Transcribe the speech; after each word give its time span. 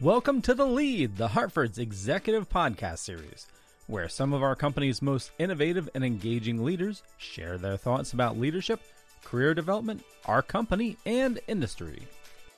Welcome 0.00 0.40
to 0.42 0.54
The 0.54 0.64
Lead, 0.64 1.18
the 1.18 1.28
Hartford's 1.28 1.78
executive 1.78 2.48
podcast 2.48 3.00
series, 3.00 3.46
where 3.86 4.08
some 4.08 4.32
of 4.32 4.42
our 4.42 4.56
company's 4.56 5.02
most 5.02 5.30
innovative 5.38 5.90
and 5.94 6.02
engaging 6.02 6.64
leaders 6.64 7.02
share 7.18 7.58
their 7.58 7.76
thoughts 7.76 8.14
about 8.14 8.38
leadership, 8.38 8.80
career 9.24 9.52
development, 9.52 10.02
our 10.24 10.40
company, 10.40 10.96
and 11.04 11.38
industry. 11.48 12.08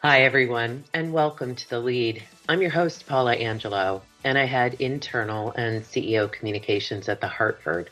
Hi, 0.02 0.20
everyone, 0.20 0.84
and 0.94 1.12
welcome 1.12 1.56
to 1.56 1.68
The 1.68 1.80
Lead. 1.80 2.22
I'm 2.48 2.62
your 2.62 2.70
host, 2.70 3.08
Paula 3.08 3.34
Angelo, 3.34 4.02
and 4.22 4.38
I 4.38 4.44
head 4.44 4.74
internal 4.74 5.50
and 5.50 5.82
CEO 5.82 6.30
communications 6.30 7.08
at 7.08 7.20
The 7.20 7.26
Hartford. 7.26 7.90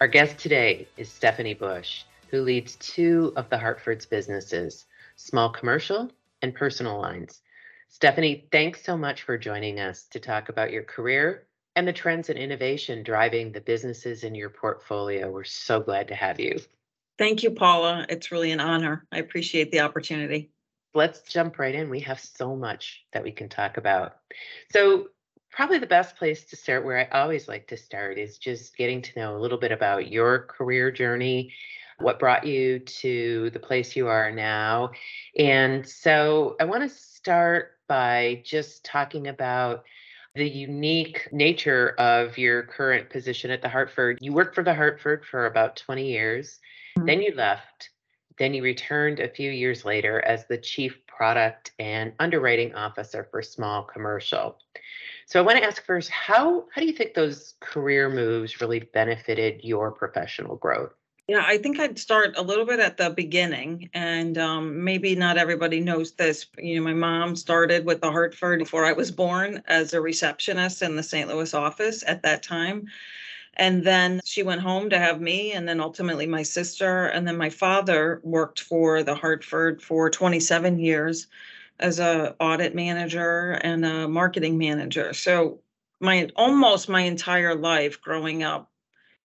Our 0.00 0.08
guest 0.08 0.38
today 0.38 0.88
is 0.96 1.12
Stephanie 1.12 1.52
Bush, 1.52 2.04
who 2.30 2.40
leads 2.40 2.76
two 2.76 3.34
of 3.36 3.50
The 3.50 3.58
Hartford's 3.58 4.06
businesses, 4.06 4.86
small 5.16 5.50
commercial 5.50 6.10
and 6.40 6.54
personal 6.54 6.98
lines. 6.98 7.42
Stephanie, 7.90 8.46
thanks 8.52 8.84
so 8.84 8.96
much 8.96 9.22
for 9.22 9.38
joining 9.38 9.80
us 9.80 10.04
to 10.04 10.20
talk 10.20 10.50
about 10.50 10.70
your 10.70 10.84
career 10.84 11.46
and 11.74 11.88
the 11.88 11.92
trends 11.92 12.28
and 12.28 12.38
innovation 12.38 13.02
driving 13.02 13.50
the 13.50 13.60
businesses 13.60 14.24
in 14.24 14.34
your 14.34 14.50
portfolio. 14.50 15.30
We're 15.30 15.44
so 15.44 15.80
glad 15.80 16.08
to 16.08 16.14
have 16.14 16.38
you. 16.38 16.60
Thank 17.18 17.42
you, 17.42 17.50
Paula. 17.50 18.06
It's 18.08 18.30
really 18.30 18.52
an 18.52 18.60
honor. 18.60 19.06
I 19.10 19.18
appreciate 19.18 19.72
the 19.72 19.80
opportunity. 19.80 20.50
Let's 20.94 21.22
jump 21.22 21.58
right 21.58 21.74
in. 21.74 21.90
We 21.90 22.00
have 22.00 22.20
so 22.20 22.54
much 22.54 23.04
that 23.12 23.22
we 23.22 23.32
can 23.32 23.48
talk 23.48 23.76
about. 23.78 24.16
So, 24.70 25.08
probably 25.50 25.78
the 25.78 25.86
best 25.86 26.16
place 26.16 26.44
to 26.44 26.56
start, 26.56 26.84
where 26.84 26.98
I 26.98 27.18
always 27.18 27.48
like 27.48 27.66
to 27.68 27.76
start, 27.76 28.18
is 28.18 28.38
just 28.38 28.76
getting 28.76 29.02
to 29.02 29.18
know 29.18 29.36
a 29.36 29.40
little 29.40 29.58
bit 29.58 29.72
about 29.72 30.10
your 30.10 30.40
career 30.40 30.90
journey 30.90 31.52
what 32.00 32.18
brought 32.18 32.46
you 32.46 32.78
to 32.78 33.50
the 33.50 33.58
place 33.58 33.96
you 33.96 34.06
are 34.06 34.30
now. 34.30 34.90
And 35.36 35.86
so 35.86 36.56
I 36.60 36.64
want 36.64 36.88
to 36.88 36.88
start 36.88 37.77
by 37.88 38.42
just 38.44 38.84
talking 38.84 39.28
about 39.28 39.84
the 40.34 40.48
unique 40.48 41.28
nature 41.32 41.94
of 41.98 42.38
your 42.38 42.62
current 42.62 43.10
position 43.10 43.50
at 43.50 43.60
the 43.60 43.68
Hartford. 43.68 44.18
You 44.20 44.32
worked 44.32 44.54
for 44.54 44.62
the 44.62 44.74
Hartford 44.74 45.24
for 45.24 45.46
about 45.46 45.76
20 45.76 46.06
years, 46.06 46.60
mm-hmm. 46.96 47.06
then 47.06 47.20
you 47.20 47.34
left, 47.34 47.90
then 48.38 48.54
you 48.54 48.62
returned 48.62 49.18
a 49.18 49.28
few 49.28 49.50
years 49.50 49.84
later 49.84 50.24
as 50.24 50.46
the 50.46 50.58
chief 50.58 50.98
product 51.06 51.72
and 51.78 52.12
underwriting 52.20 52.74
officer 52.74 53.26
for 53.30 53.42
small 53.42 53.82
commercial. 53.82 54.58
So 55.26 55.40
I 55.40 55.42
want 55.42 55.58
to 55.58 55.64
ask 55.64 55.84
first, 55.84 56.08
how 56.08 56.66
how 56.72 56.80
do 56.80 56.86
you 56.86 56.92
think 56.92 57.14
those 57.14 57.54
career 57.60 58.08
moves 58.08 58.60
really 58.60 58.80
benefited 58.80 59.64
your 59.64 59.90
professional 59.90 60.56
growth? 60.56 60.94
Yeah, 61.28 61.44
I 61.46 61.58
think 61.58 61.78
I'd 61.78 61.98
start 61.98 62.38
a 62.38 62.42
little 62.42 62.64
bit 62.64 62.80
at 62.80 62.96
the 62.96 63.10
beginning, 63.10 63.90
and 63.92 64.38
um, 64.38 64.82
maybe 64.82 65.14
not 65.14 65.36
everybody 65.36 65.78
knows 65.78 66.12
this. 66.12 66.46
You 66.56 66.76
know, 66.76 66.82
my 66.84 66.94
mom 66.94 67.36
started 67.36 67.84
with 67.84 68.00
the 68.00 68.10
Hartford 68.10 68.60
before 68.60 68.86
I 68.86 68.92
was 68.92 69.10
born 69.10 69.62
as 69.66 69.92
a 69.92 70.00
receptionist 70.00 70.80
in 70.80 70.96
the 70.96 71.02
St. 71.02 71.28
Louis 71.28 71.52
office 71.52 72.02
at 72.06 72.22
that 72.22 72.42
time. 72.42 72.86
And 73.58 73.84
then 73.84 74.22
she 74.24 74.42
went 74.42 74.62
home 74.62 74.88
to 74.88 74.98
have 74.98 75.20
me, 75.20 75.52
and 75.52 75.68
then 75.68 75.80
ultimately 75.80 76.26
my 76.26 76.42
sister. 76.42 77.06
And 77.08 77.28
then 77.28 77.36
my 77.36 77.50
father 77.50 78.22
worked 78.24 78.60
for 78.60 79.02
the 79.02 79.14
Hartford 79.14 79.82
for 79.82 80.08
27 80.08 80.78
years 80.78 81.26
as 81.78 81.98
a 81.98 82.36
audit 82.40 82.74
manager 82.74 83.52
and 83.62 83.84
a 83.84 84.08
marketing 84.08 84.56
manager. 84.56 85.12
So 85.12 85.60
my 86.00 86.30
almost 86.36 86.88
my 86.88 87.02
entire 87.02 87.54
life 87.54 88.00
growing 88.00 88.42
up 88.42 88.70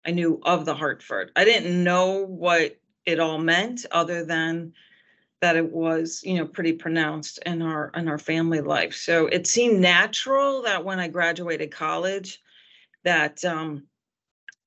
I 0.05 0.11
knew 0.11 0.39
of 0.43 0.65
the 0.65 0.75
Hartford. 0.75 1.31
I 1.35 1.45
didn't 1.45 1.83
know 1.83 2.25
what 2.25 2.77
it 3.05 3.19
all 3.19 3.37
meant 3.37 3.85
other 3.91 4.23
than 4.25 4.73
that 5.41 5.55
it 5.55 5.71
was, 5.71 6.21
you 6.23 6.35
know, 6.35 6.45
pretty 6.45 6.73
pronounced 6.73 7.39
in 7.45 7.61
our 7.61 7.91
in 7.95 8.07
our 8.07 8.19
family 8.19 8.61
life. 8.61 8.95
So 8.95 9.27
it 9.27 9.47
seemed 9.47 9.79
natural 9.79 10.61
that 10.63 10.85
when 10.85 10.99
I 10.99 11.07
graduated 11.07 11.71
college 11.71 12.41
that 13.03 13.43
um, 13.43 13.87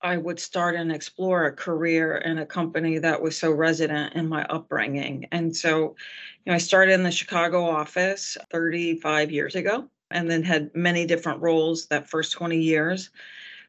I 0.02 0.18
would 0.18 0.38
start 0.38 0.74
and 0.74 0.92
explore 0.92 1.46
a 1.46 1.52
career 1.52 2.18
in 2.18 2.38
a 2.38 2.46
company 2.46 2.98
that 2.98 3.22
was 3.22 3.38
so 3.38 3.50
resident 3.52 4.14
in 4.14 4.28
my 4.28 4.44
upbringing. 4.46 5.26
And 5.32 5.56
so, 5.56 5.96
you 6.44 6.50
know, 6.50 6.54
I 6.54 6.58
started 6.58 6.92
in 6.92 7.04
the 7.04 7.10
Chicago 7.10 7.64
office 7.64 8.36
35 8.50 9.30
years 9.30 9.54
ago 9.54 9.88
and 10.10 10.30
then 10.30 10.42
had 10.42 10.74
many 10.74 11.06
different 11.06 11.40
roles 11.40 11.86
that 11.86 12.10
first 12.10 12.32
20 12.32 12.58
years. 12.58 13.10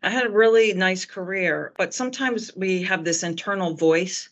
I 0.05 0.09
had 0.11 0.27
a 0.27 0.29
really 0.29 0.71
nice 0.73 1.03
career, 1.03 1.73
but 1.77 1.91
sometimes 1.91 2.55
we 2.55 2.83
have 2.83 3.03
this 3.03 3.23
internal 3.23 3.73
voice 3.73 4.29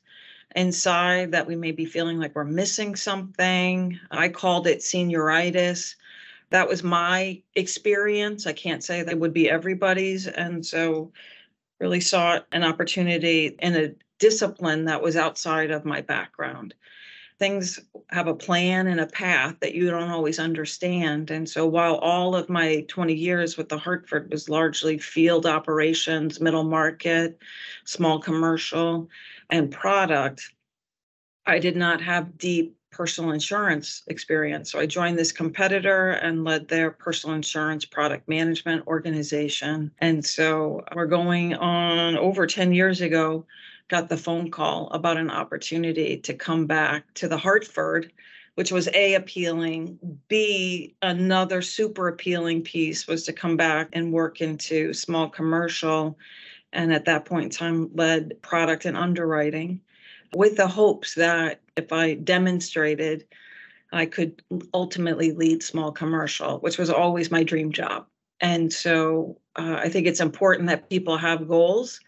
inside 0.56 1.32
that 1.32 1.48
we 1.48 1.56
may 1.56 1.72
be 1.72 1.86
feeling 1.86 2.20
like 2.20 2.36
we're 2.36 2.44
missing 2.44 2.96
something. 2.96 4.00
I 4.12 4.30
called 4.30 4.68
it 4.68 4.82
senioritis. 4.82 5.96
That 6.52 6.70
was 6.70 6.84
my 6.84 7.42
experience. 7.56 8.46
I 8.46 8.54
can't 8.54 8.84
say 8.84 9.02
that 9.02 9.18
would 9.18 9.34
be 9.34 9.50
everybody's. 9.50 10.28
And 10.28 10.64
so, 10.64 11.12
really 11.80 12.02
sought 12.02 12.46
an 12.52 12.64
opportunity 12.64 13.56
in 13.60 13.76
a 13.76 13.96
discipline 14.20 14.86
that 14.86 15.02
was 15.02 15.18
outside 15.18 15.72
of 15.72 15.86
my 15.86 16.02
background 16.02 16.76
things 17.44 17.78
have 18.08 18.28
a 18.28 18.34
plan 18.34 18.88
and 18.88 19.02
a 19.02 19.06
path 19.06 19.54
that 19.60 19.76
you 19.76 19.92
don't 19.92 20.10
always 20.10 20.40
understand. 20.40 21.30
And 21.30 21.50
so 21.50 21.68
while 21.68 21.96
all 21.96 22.38
of 22.38 22.48
my 22.48 22.86
20 22.88 23.14
years 23.14 23.58
with 23.58 23.68
the 23.68 23.78
Hartford 23.78 24.32
was 24.32 24.48
largely 24.48 24.98
field 24.98 25.46
operations, 25.46 26.40
middle 26.40 26.64
market, 26.64 27.38
small 27.84 28.18
commercial, 28.18 29.10
and 29.50 29.70
product, 29.70 30.54
I 31.46 31.60
did 31.60 31.76
not 31.76 32.00
have 32.00 32.38
deep 32.38 32.78
personal 32.92 33.32
insurance 33.32 34.04
experience. 34.08 34.72
So 34.72 34.80
I 34.80 34.86
joined 34.86 35.20
this 35.20 35.34
competitor 35.34 36.12
and 36.12 36.46
led 36.46 36.70
their 36.70 36.92
personal 36.92 37.36
insurance 37.36 37.84
product 37.84 38.30
management 38.30 38.88
organization. 38.88 39.92
And 40.00 40.26
so 40.26 40.86
we're 40.96 41.08
going 41.08 41.56
on 41.56 42.16
over 42.16 42.48
10 42.48 42.72
years 42.72 43.02
ago 43.02 43.46
got 43.94 44.10
the 44.10 44.18
phone 44.18 44.50
call 44.50 44.88
about 44.90 45.18
an 45.18 45.30
opportunity 45.30 46.18
to 46.18 46.34
come 46.34 46.66
back 46.66 47.14
to 47.14 47.28
the 47.28 47.38
Hartford, 47.38 48.12
which 48.56 48.72
was 48.72 48.90
A, 48.96 49.14
appealing. 49.14 50.00
B, 50.28 50.96
another 51.04 51.62
super 51.62 52.08
appealing 52.08 52.64
piece 52.64 53.06
was 53.06 53.24
to 53.26 53.34
come 53.34 53.56
back 53.56 53.90
and 53.94 54.12
work 54.12 54.42
into 54.42 54.94
small 54.94 55.30
commercial. 55.30 56.18
And 56.72 56.92
at 56.92 57.06
that 57.06 57.26
point 57.26 57.44
in 57.44 57.50
time, 57.52 57.92
led 57.94 58.42
product 58.42 58.86
and 58.86 58.98
underwriting 58.98 59.80
with 60.36 60.58
the 60.58 60.68
hopes 60.68 61.14
that 61.14 61.62
if 61.78 61.94
I 61.94 62.16
demonstrated, 62.16 63.28
I 63.92 64.08
could 64.08 64.42
ultimately 64.74 65.34
lead 65.34 65.62
small 65.62 65.92
commercial, 65.92 66.58
which 66.62 66.80
was 66.80 66.90
always 66.90 67.30
my 67.30 67.44
dream 67.44 67.72
job. 67.72 68.08
And 68.40 68.74
so 68.74 69.38
uh, 69.56 69.76
I 69.78 69.90
think 69.90 70.08
it's 70.08 70.20
important 70.20 70.68
that 70.70 70.90
people 70.90 71.16
have 71.16 71.48
goals 71.48 72.00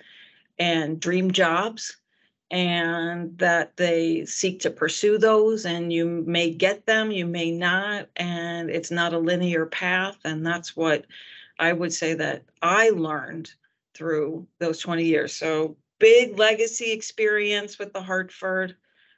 and 0.59 0.99
dream 0.99 1.31
jobs 1.31 1.97
and 2.51 3.37
that 3.39 3.75
they 3.75 4.23
seek 4.25 4.59
to 4.59 4.69
pursue 4.69 5.17
those 5.17 5.65
and 5.65 5.91
you 5.91 6.23
may 6.27 6.51
get 6.51 6.85
them 6.85 7.11
you 7.11 7.25
may 7.25 7.51
not 7.51 8.07
and 8.17 8.69
it's 8.69 8.91
not 8.91 9.13
a 9.13 9.19
linear 9.19 9.65
path 9.65 10.17
and 10.25 10.45
that's 10.45 10.75
what 10.75 11.05
i 11.57 11.73
would 11.73 11.91
say 11.91 12.13
that 12.13 12.43
i 12.61 12.89
learned 12.91 13.51
through 13.95 14.45
those 14.59 14.79
20 14.79 15.03
years. 15.03 15.33
So 15.33 15.77
big 15.99 16.37
legacy 16.37 16.91
experience 16.91 17.79
with 17.79 17.93
the 17.93 18.01
hartford. 18.01 18.75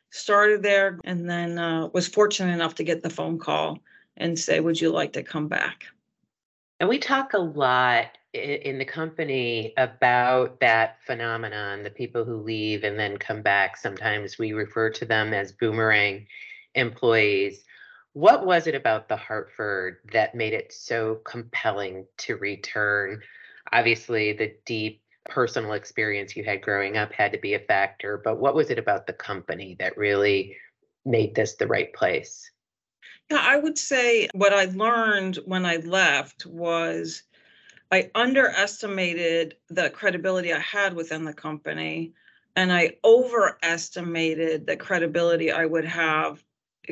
Started 0.10 0.64
there 0.64 1.00
and 1.04 1.30
then 1.30 1.60
uh, 1.60 1.90
was 1.94 2.08
fortunate 2.08 2.54
enough 2.54 2.76
to 2.76 2.84
get 2.84 3.04
the 3.04 3.10
phone 3.10 3.38
call 3.38 3.80
and 4.16 4.40
say 4.40 4.62
would 4.62 4.80
you 4.80 4.90
like 4.90 5.12
to 5.14 5.24
come 5.24 5.50
back? 5.50 5.86
And 6.80 6.88
we 6.88 6.98
talk 6.98 7.34
a 7.34 7.40
lot 7.40 8.17
in 8.38 8.78
the 8.78 8.86
company 8.86 9.74
about 9.78 10.60
that 10.60 10.98
phenomenon 11.06 11.84
the 11.84 11.90
people 11.90 12.24
who 12.24 12.38
leave 12.38 12.84
and 12.84 12.98
then 12.98 13.18
come 13.18 13.42
back 13.42 13.78
sometimes 13.78 14.38
we 14.38 14.54
refer 14.54 14.90
to 14.90 15.06
them 15.06 15.34
as 15.34 15.52
boomerang 15.52 16.26
employees. 16.76 17.64
What 18.14 18.46
was 18.46 18.68
it 18.68 18.76
about 18.76 19.10
the 19.10 19.16
hartford 19.16 19.98
that 20.12 20.36
made 20.36 20.54
it 20.54 20.74
so 20.74 21.16
compelling 21.24 22.06
to 22.20 22.36
return? 22.38 23.22
Obviously 23.72 24.34
the 24.34 24.56
deep 24.66 25.02
personal 25.30 25.74
experience 25.74 26.36
you 26.36 26.44
had 26.44 26.62
growing 26.62 26.98
up 26.98 27.12
had 27.12 27.34
to 27.34 27.38
be 27.38 27.54
a 27.54 27.60
factor 27.60 28.22
but 28.24 28.40
what 28.40 28.56
was 28.56 28.70
it 28.70 28.80
about 28.80 29.06
the 29.06 29.14
company 29.14 29.76
that 29.78 29.98
really 29.98 30.56
made 31.06 31.36
this 31.36 31.56
the 31.56 31.68
right 31.68 31.94
place? 31.94 32.50
Yeah 33.30 33.42
i 33.42 33.58
would 33.58 33.78
say 33.78 34.30
what 34.34 34.54
i 34.54 34.66
learned 34.66 35.38
when 35.46 35.66
i 35.66 35.76
left 35.78 36.46
was 36.46 37.24
I 37.92 38.12
underestimated 38.16 39.56
the 39.70 39.90
credibility 39.90 40.54
I 40.54 40.60
had 40.60 40.94
within 40.94 41.24
the 41.24 41.34
company, 41.34 42.14
and 42.56 42.74
I 42.74 42.98
overestimated 43.04 44.66
the 44.66 44.76
credibility 44.76 45.52
I 45.52 45.66
would 45.66 45.86
have 45.86 46.44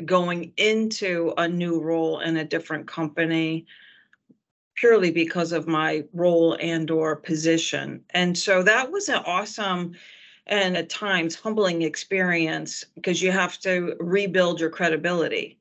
going 0.04 0.52
into 0.56 1.34
a 1.36 1.48
new 1.48 1.80
role 1.80 2.20
in 2.20 2.36
a 2.36 2.44
different 2.44 2.86
company 2.86 3.66
purely 4.74 5.10
because 5.10 5.52
of 5.52 5.66
my 5.66 6.04
role 6.12 6.56
and 6.60 6.90
or 6.90 7.16
position. 7.16 8.04
And 8.10 8.36
so 8.36 8.62
that 8.62 8.90
was 8.90 9.08
an 9.08 9.22
awesome 9.26 9.94
and 10.46 10.76
at 10.76 10.90
times 10.90 11.34
humbling 11.34 11.82
experience 11.82 12.84
because 12.94 13.22
you 13.22 13.32
have 13.32 13.58
to 13.60 13.96
rebuild 13.98 14.60
your 14.60 14.70
credibility. 14.70 15.58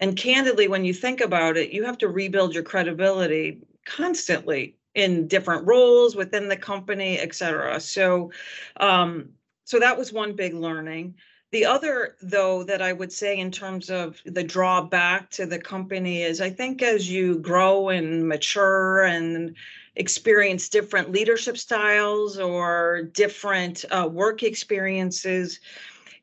And 0.00 0.16
candidly, 0.16 0.66
when 0.66 0.84
you 0.84 0.94
think 0.94 1.20
about 1.20 1.56
it, 1.56 1.70
you 1.70 1.84
have 1.84 1.98
to 1.98 2.08
rebuild 2.08 2.54
your 2.54 2.62
credibility 2.62 3.60
constantly 3.96 4.76
in 4.94 5.28
different 5.28 5.66
roles 5.66 6.16
within 6.16 6.48
the 6.48 6.56
company, 6.56 7.18
et 7.18 7.34
cetera. 7.34 7.80
So, 7.80 8.30
um, 8.78 9.30
so 9.64 9.78
that 9.78 9.98
was 9.98 10.12
one 10.12 10.34
big 10.34 10.54
learning. 10.54 11.14
The 11.50 11.64
other, 11.64 12.16
though, 12.20 12.62
that 12.64 12.82
I 12.82 12.92
would 12.92 13.12
say 13.12 13.38
in 13.38 13.50
terms 13.50 13.90
of 13.90 14.20
the 14.26 14.44
drawback 14.44 15.30
to 15.30 15.46
the 15.46 15.58
company 15.58 16.22
is 16.22 16.40
I 16.40 16.50
think 16.50 16.82
as 16.82 17.10
you 17.10 17.38
grow 17.38 17.88
and 17.88 18.28
mature 18.28 19.04
and 19.04 19.56
experience 19.96 20.68
different 20.68 21.10
leadership 21.10 21.56
styles 21.56 22.38
or 22.38 23.08
different 23.14 23.84
uh, 23.90 24.08
work 24.10 24.42
experiences, 24.42 25.60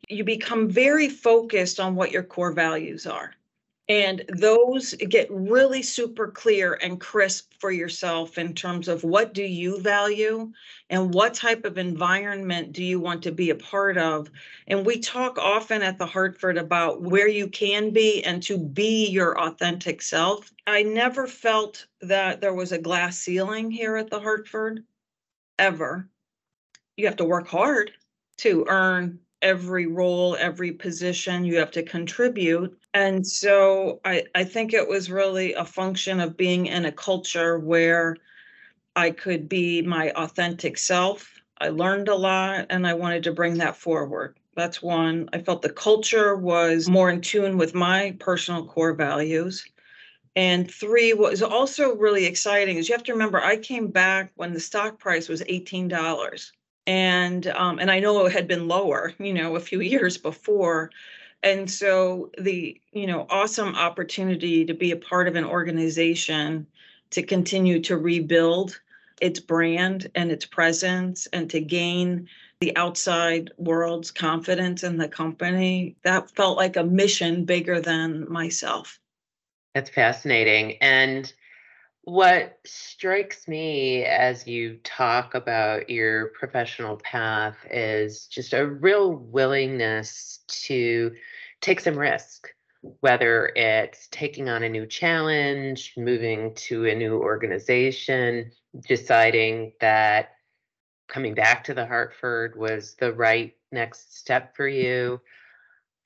you 0.09 0.23
become 0.23 0.69
very 0.69 1.09
focused 1.09 1.79
on 1.79 1.95
what 1.95 2.11
your 2.11 2.23
core 2.23 2.53
values 2.53 3.07
are. 3.07 3.33
And 3.87 4.23
those 4.29 4.95
get 4.95 5.27
really 5.29 5.83
super 5.83 6.29
clear 6.29 6.79
and 6.81 6.99
crisp 6.99 7.53
for 7.59 7.69
yourself 7.69 8.39
in 8.39 8.55
terms 8.55 8.87
of 8.87 9.03
what 9.03 9.35
do 9.35 9.43
you 9.43 9.79
value 9.79 10.51
and 10.89 11.13
what 11.13 11.35
type 11.35 11.65
of 11.65 11.77
environment 11.77 12.71
do 12.73 12.83
you 12.83 12.99
want 12.99 13.21
to 13.23 13.31
be 13.31 13.51
a 13.51 13.55
part 13.55 13.97
of. 13.99 14.31
And 14.65 14.87
we 14.87 14.99
talk 14.99 15.37
often 15.37 15.83
at 15.83 15.99
the 15.99 16.05
Hartford 16.07 16.57
about 16.57 17.03
where 17.03 17.27
you 17.27 17.47
can 17.47 17.91
be 17.91 18.23
and 18.23 18.41
to 18.43 18.57
be 18.57 19.07
your 19.07 19.39
authentic 19.39 20.01
self. 20.01 20.51
I 20.65 20.81
never 20.81 21.27
felt 21.27 21.85
that 22.01 22.41
there 22.41 22.55
was 22.55 22.71
a 22.71 22.79
glass 22.79 23.19
ceiling 23.19 23.69
here 23.69 23.97
at 23.97 24.09
the 24.09 24.19
Hartford, 24.19 24.83
ever. 25.59 26.09
You 26.97 27.05
have 27.05 27.17
to 27.17 27.25
work 27.25 27.47
hard 27.47 27.91
to 28.37 28.65
earn 28.67 29.19
every 29.41 29.85
role, 29.85 30.35
every 30.39 30.71
position, 30.71 31.45
you 31.45 31.57
have 31.57 31.69
to 31.71 31.83
contribute. 31.83 32.75
And 32.95 33.27
so 33.27 33.99
I, 34.05 34.23
I 34.33 34.43
think 34.45 34.73
it 34.73 34.87
was 34.87 35.11
really 35.11 35.53
a 35.53 35.65
function 35.65 36.19
of 36.19 36.35
being 36.37 36.65
in 36.65 36.85
a 36.85 36.91
culture 36.91 37.59
where 37.59 38.17
I 38.95 39.11
could 39.11 39.49
be 39.49 39.81
my 39.83 40.11
authentic 40.11 40.77
self. 40.77 41.41
I 41.59 41.69
learned 41.69 42.09
a 42.09 42.15
lot 42.15 42.67
and 42.69 42.87
I 42.87 42.93
wanted 42.95 43.23
to 43.25 43.33
bring 43.33 43.57
that 43.59 43.77
forward. 43.77 44.37
That's 44.55 44.81
one. 44.81 45.29
I 45.33 45.39
felt 45.39 45.61
the 45.63 45.69
culture 45.73 46.35
was 46.37 46.89
more 46.89 47.09
in 47.11 47.21
tune 47.21 47.57
with 47.57 47.75
my 47.75 48.15
personal 48.19 48.65
core 48.65 48.93
values. 48.93 49.65
And 50.35 50.69
three, 50.71 51.13
what 51.13 51.31
was 51.31 51.43
also 51.43 51.95
really 51.95 52.25
exciting 52.25 52.77
is 52.77 52.89
you 52.89 52.95
have 52.95 53.03
to 53.03 53.13
remember 53.13 53.39
I 53.41 53.57
came 53.57 53.87
back 53.87 54.31
when 54.35 54.53
the 54.53 54.59
stock 54.59 54.99
price 54.99 55.29
was 55.29 55.43
$18 55.47 56.51
and 56.87 57.47
um, 57.47 57.79
and 57.79 57.91
I 57.91 57.99
know 57.99 58.25
it 58.25 58.33
had 58.33 58.47
been 58.47 58.67
lower, 58.67 59.13
you 59.19 59.33
know, 59.33 59.55
a 59.55 59.59
few 59.59 59.81
years 59.81 60.17
before. 60.17 60.91
And 61.45 61.69
so 61.69 62.31
the 62.39 62.81
you 62.91 63.05
know 63.05 63.27
awesome 63.29 63.75
opportunity 63.75 64.65
to 64.65 64.73
be 64.73 64.91
a 64.91 64.97
part 64.97 65.27
of 65.27 65.35
an 65.35 65.45
organization 65.45 66.65
to 67.11 67.21
continue 67.21 67.79
to 67.83 67.97
rebuild 67.97 68.81
its 69.21 69.39
brand 69.39 70.11
and 70.15 70.31
its 70.31 70.43
presence 70.43 71.27
and 71.27 71.49
to 71.51 71.61
gain 71.61 72.27
the 72.59 72.75
outside 72.75 73.51
world's 73.57 74.09
confidence 74.09 74.83
in 74.83 74.97
the 74.97 75.07
company 75.07 75.95
that 76.03 76.31
felt 76.31 76.57
like 76.57 76.77
a 76.77 76.83
mission 76.83 77.45
bigger 77.45 77.79
than 77.79 78.29
myself. 78.29 78.99
That's 79.75 79.89
fascinating. 79.89 80.77
And 80.81 81.31
what 82.05 82.59
strikes 82.65 83.47
me 83.47 84.05
as 84.05 84.45
you 84.45 84.77
talk 84.83 85.33
about 85.33 85.89
your 85.89 86.27
professional 86.27 86.97
path 86.97 87.57
is 87.71 88.27
just 88.27 88.53
a 88.53 88.65
real 88.65 89.15
willingness 89.15 90.39
to 90.47 91.11
take 91.61 91.79
some 91.79 91.97
risk, 91.97 92.47
whether 92.99 93.51
it's 93.55 94.07
taking 94.11 94.49
on 94.49 94.61
a 94.61 94.69
new 94.69 94.85
challenge, 94.85 95.93
moving 95.97 96.53
to 96.53 96.85
a 96.85 96.93
new 96.93 97.17
organization, 97.17 98.51
deciding 98.87 99.73
that 99.81 100.35
coming 101.07 101.33
back 101.33 101.63
to 101.63 101.73
the 101.73 101.87
Hartford 101.87 102.55
was 102.55 102.93
the 102.99 103.13
right 103.13 103.55
next 103.71 104.15
step 104.15 104.55
for 104.55 104.67
you. 104.67 105.19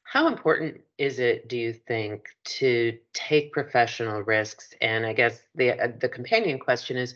How 0.04 0.28
important 0.28 0.80
is 1.00 1.18
it, 1.18 1.48
do 1.48 1.58
you 1.58 1.72
think, 1.72 2.28
to 2.44 2.96
take 3.14 3.54
professional 3.54 4.22
risks? 4.22 4.74
And 4.82 5.06
I 5.06 5.14
guess 5.14 5.42
the 5.56 5.72
uh, 5.72 5.88
the 5.98 6.10
companion 6.10 6.60
question 6.60 6.98
is, 6.98 7.16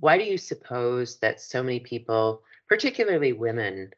why 0.00 0.18
do 0.18 0.24
you 0.24 0.36
suppose 0.36 1.18
that 1.18 1.40
so 1.40 1.62
many 1.62 1.78
people, 1.78 2.42
particularly 2.68 3.32
women, 3.32 3.92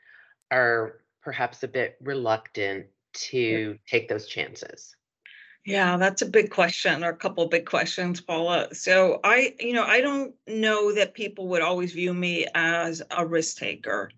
are 0.53 1.01
perhaps 1.23 1.63
a 1.63 1.69
bit 1.69 1.97
reluctant 2.03 2.87
to 3.15 3.79
take 3.89 4.09
those 4.09 4.27
chances? 4.27 4.95
Yeah, 5.65 5.97
that's 5.97 6.21
a 6.21 6.27
big 6.27 6.51
question 6.51 7.03
or 7.03 7.09
a 7.09 7.17
couple 7.17 7.45
of 7.45 7.51
big 7.51 7.65
questions, 7.65 8.21
Paula. 8.21 8.75
So 8.75 9.21
I, 9.25 9.55
you 9.59 9.73
know, 9.73 9.85
I 9.85 10.03
don't 10.03 10.35
know 10.47 10.93
that 10.93 11.15
people 11.15 11.49
would 11.49 11.63
always 11.63 11.93
view 11.93 12.13
me 12.13 12.47
as 12.55 13.01
a 13.11 13.25
risk 13.25 13.57
taker 13.57 14.11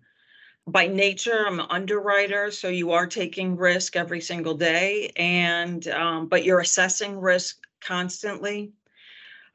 by 0.67 0.85
nature 0.85 1.45
i'm 1.47 1.59
an 1.59 1.67
underwriter 1.69 2.51
so 2.51 2.67
you 2.67 2.91
are 2.91 3.07
taking 3.07 3.55
risk 3.55 3.95
every 3.95 4.19
single 4.19 4.53
day 4.53 5.11
and 5.15 5.87
um, 5.87 6.27
but 6.27 6.43
you're 6.43 6.59
assessing 6.59 7.17
risk 7.19 7.67
constantly. 7.79 8.71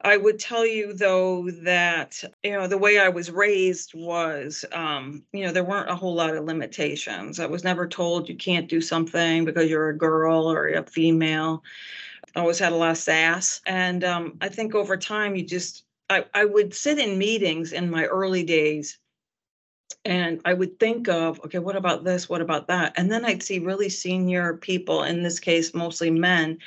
I 0.05 0.17
would 0.17 0.37
tell 0.37 0.65
you 0.65 0.93
though 0.93 1.49
that 1.63 2.21
you 2.43 2.51
know 2.51 2.67
the 2.67 2.77
way 2.77 2.99
i 2.99 3.07
was 3.07 3.31
raised 3.31 3.93
was 3.93 4.65
um, 4.73 5.23
you 5.31 5.45
know 5.45 5.53
there 5.53 5.63
weren't 5.63 5.89
a 5.89 5.95
whole 5.95 6.13
lot 6.13 6.35
of 6.35 6.43
limitations. 6.43 7.39
I 7.39 7.45
was 7.45 7.63
never 7.63 7.87
told 7.87 8.27
you 8.27 8.35
can't 8.35 8.67
do 8.67 8.81
something 8.81 9.45
because 9.45 9.69
you're 9.69 9.89
a 9.89 9.97
girl 9.97 10.51
or 10.51 10.67
a 10.67 10.83
female. 10.83 11.63
I 12.35 12.41
always 12.41 12.59
had 12.59 12.73
a 12.73 12.75
lot 12.75 12.91
of 12.91 12.97
sass 12.97 13.61
and 13.65 14.03
um, 14.03 14.37
i 14.41 14.49
think 14.49 14.73
over 14.73 14.97
time 14.97 15.35
you 15.35 15.43
just 15.43 15.85
I, 16.09 16.25
I 16.33 16.45
would 16.45 16.73
sit 16.73 16.99
in 16.99 17.17
meetings 17.17 17.71
in 17.71 17.89
my 17.89 18.05
early 18.05 18.43
days 18.43 18.97
and 20.05 20.41
I 20.45 20.53
would 20.53 20.79
think 20.79 21.07
of, 21.07 21.39
okay, 21.45 21.59
what 21.59 21.75
about 21.75 22.03
this? 22.03 22.27
What 22.27 22.41
about 22.41 22.67
that? 22.67 22.93
And 22.97 23.11
then 23.11 23.25
I'd 23.25 23.43
see 23.43 23.59
really 23.59 23.89
senior 23.89 24.55
people, 24.55 25.03
in 25.03 25.23
this 25.23 25.39
case, 25.39 25.73
mostly 25.73 26.09
men, 26.09 26.59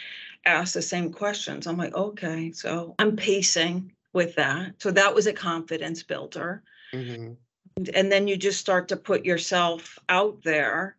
ask 0.44 0.74
the 0.74 0.82
same 0.82 1.12
questions. 1.12 1.66
I'm 1.66 1.76
like, 1.76 1.94
okay, 1.94 2.52
so 2.52 2.94
I'm 2.98 3.16
pacing 3.16 3.92
with 4.12 4.34
that. 4.36 4.74
So 4.78 4.90
that 4.92 5.14
was 5.14 5.26
a 5.26 5.32
confidence 5.32 6.02
builder. 6.02 6.62
Mm-hmm. 6.92 7.32
And, 7.76 7.88
and 7.90 8.10
then 8.10 8.26
you 8.26 8.36
just 8.36 8.60
start 8.60 8.88
to 8.88 8.96
put 8.96 9.24
yourself 9.24 9.98
out 10.08 10.42
there. 10.42 10.96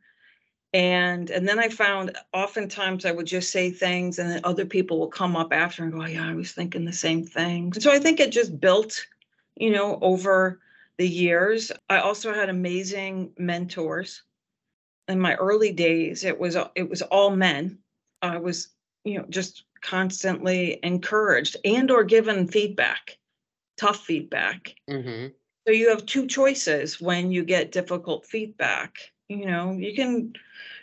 And 0.74 1.30
and 1.32 1.48
then 1.48 1.60
I 1.60 1.70
found 1.70 2.16
oftentimes 2.34 3.06
I 3.06 3.12
would 3.12 3.26
just 3.26 3.52
say 3.52 3.72
things 3.72 4.20
and 4.20 4.30
then 4.30 4.42
other 4.44 4.66
people 4.66 5.00
will 5.00 5.08
come 5.08 5.36
up 5.36 5.54
after 5.54 5.84
and 5.84 5.94
go, 5.94 6.02
oh, 6.02 6.06
yeah, 6.06 6.28
I 6.28 6.36
was 6.36 6.52
thinking 6.52 6.86
the 6.86 6.94
same 6.94 7.26
thing. 7.26 7.74
so 7.74 7.92
I 7.92 8.00
think 8.00 8.20
it 8.20 8.32
just 8.32 8.60
built, 8.60 9.08
you 9.56 9.72
know, 9.72 9.98
over 10.02 10.60
the 10.98 11.08
years. 11.08 11.72
I 11.90 12.00
also 12.00 12.34
had 12.34 12.50
amazing 12.50 13.32
mentors. 13.38 14.24
In 15.08 15.20
my 15.20 15.36
early 15.36 15.72
days, 15.72 16.24
it 16.24 16.38
was 16.38 16.58
it 16.76 16.90
was 16.90 17.02
all 17.02 17.36
men. 17.36 17.80
I 18.22 18.38
was, 18.38 18.70
you 19.04 19.20
know, 19.20 19.26
just 19.30 19.64
constantly 19.82 20.80
encouraged 20.84 21.56
and 21.64 21.90
or 21.92 22.04
given 22.04 22.48
feedback, 22.48 23.18
tough 23.78 24.04
feedback. 24.06 24.76
Mm-hmm. 24.90 25.28
So 25.68 25.74
you 25.74 25.90
have 25.90 26.06
two 26.06 26.28
choices 26.28 27.00
when 27.00 27.32
you 27.32 27.44
get 27.44 27.72
difficult 27.72 28.26
feedback. 28.26 28.98
You 29.30 29.46
know, 29.46 29.74
you 29.74 29.94
can 29.94 30.34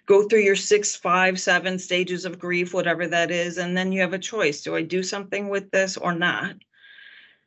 go 0.06 0.28
through 0.28 0.40
your 0.40 0.56
six, 0.56 0.94
five, 0.94 1.40
seven 1.40 1.78
stages 1.78 2.24
of 2.24 2.38
grief, 2.38 2.74
whatever 2.74 3.06
that 3.06 3.30
is, 3.30 3.58
and 3.58 3.76
then 3.76 3.92
you 3.92 4.00
have 4.02 4.12
a 4.12 4.18
choice. 4.18 4.62
Do 4.62 4.76
I 4.76 4.82
do 4.82 5.02
something 5.02 5.48
with 5.48 5.70
this 5.70 5.96
or 5.96 6.14
not? 6.14 6.56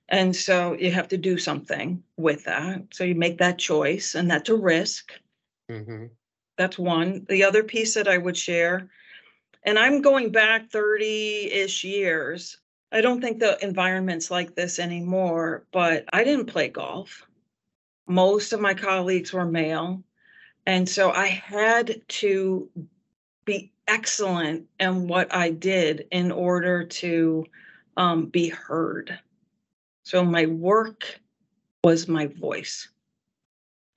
And 0.09 0.35
so 0.35 0.73
you 0.73 0.91
have 0.91 1.09
to 1.09 1.17
do 1.17 1.37
something 1.37 2.01
with 2.15 2.45
that. 2.45 2.83
So 2.91 3.03
you 3.03 3.15
make 3.15 3.37
that 3.39 3.57
choice, 3.57 4.15
and 4.15 4.29
that's 4.31 4.49
a 4.49 4.55
risk. 4.55 5.11
Mm-hmm. 5.69 6.05
That's 6.57 6.79
one. 6.79 7.25
The 7.27 7.43
other 7.43 7.63
piece 7.63 7.93
that 7.95 8.07
I 8.07 8.17
would 8.17 8.37
share, 8.37 8.89
and 9.63 9.77
I'm 9.77 10.01
going 10.01 10.31
back 10.31 10.69
30 10.69 11.51
ish 11.51 11.83
years. 11.83 12.57
I 12.91 13.01
don't 13.01 13.19
think 13.19 13.39
the 13.39 13.61
environment's 13.63 14.31
like 14.31 14.55
this 14.55 14.79
anymore, 14.79 15.65
but 15.73 16.05
I 16.13 16.23
didn't 16.23 16.45
play 16.45 16.69
golf. 16.69 17.27
Most 18.07 18.53
of 18.53 18.61
my 18.61 18.73
colleagues 18.73 19.33
were 19.33 19.45
male. 19.45 20.01
And 20.65 20.87
so 20.87 21.11
I 21.11 21.27
had 21.27 22.01
to 22.07 22.69
be 23.43 23.71
excellent 23.87 24.67
in 24.79 25.07
what 25.07 25.33
I 25.33 25.49
did 25.49 26.07
in 26.11 26.31
order 26.31 26.85
to 26.85 27.45
um, 27.97 28.27
be 28.27 28.49
heard. 28.49 29.19
So 30.07 30.23
my 30.23 30.45
work 30.45 31.19
was 31.83 32.07
my 32.07 32.27
voice. 32.27 32.87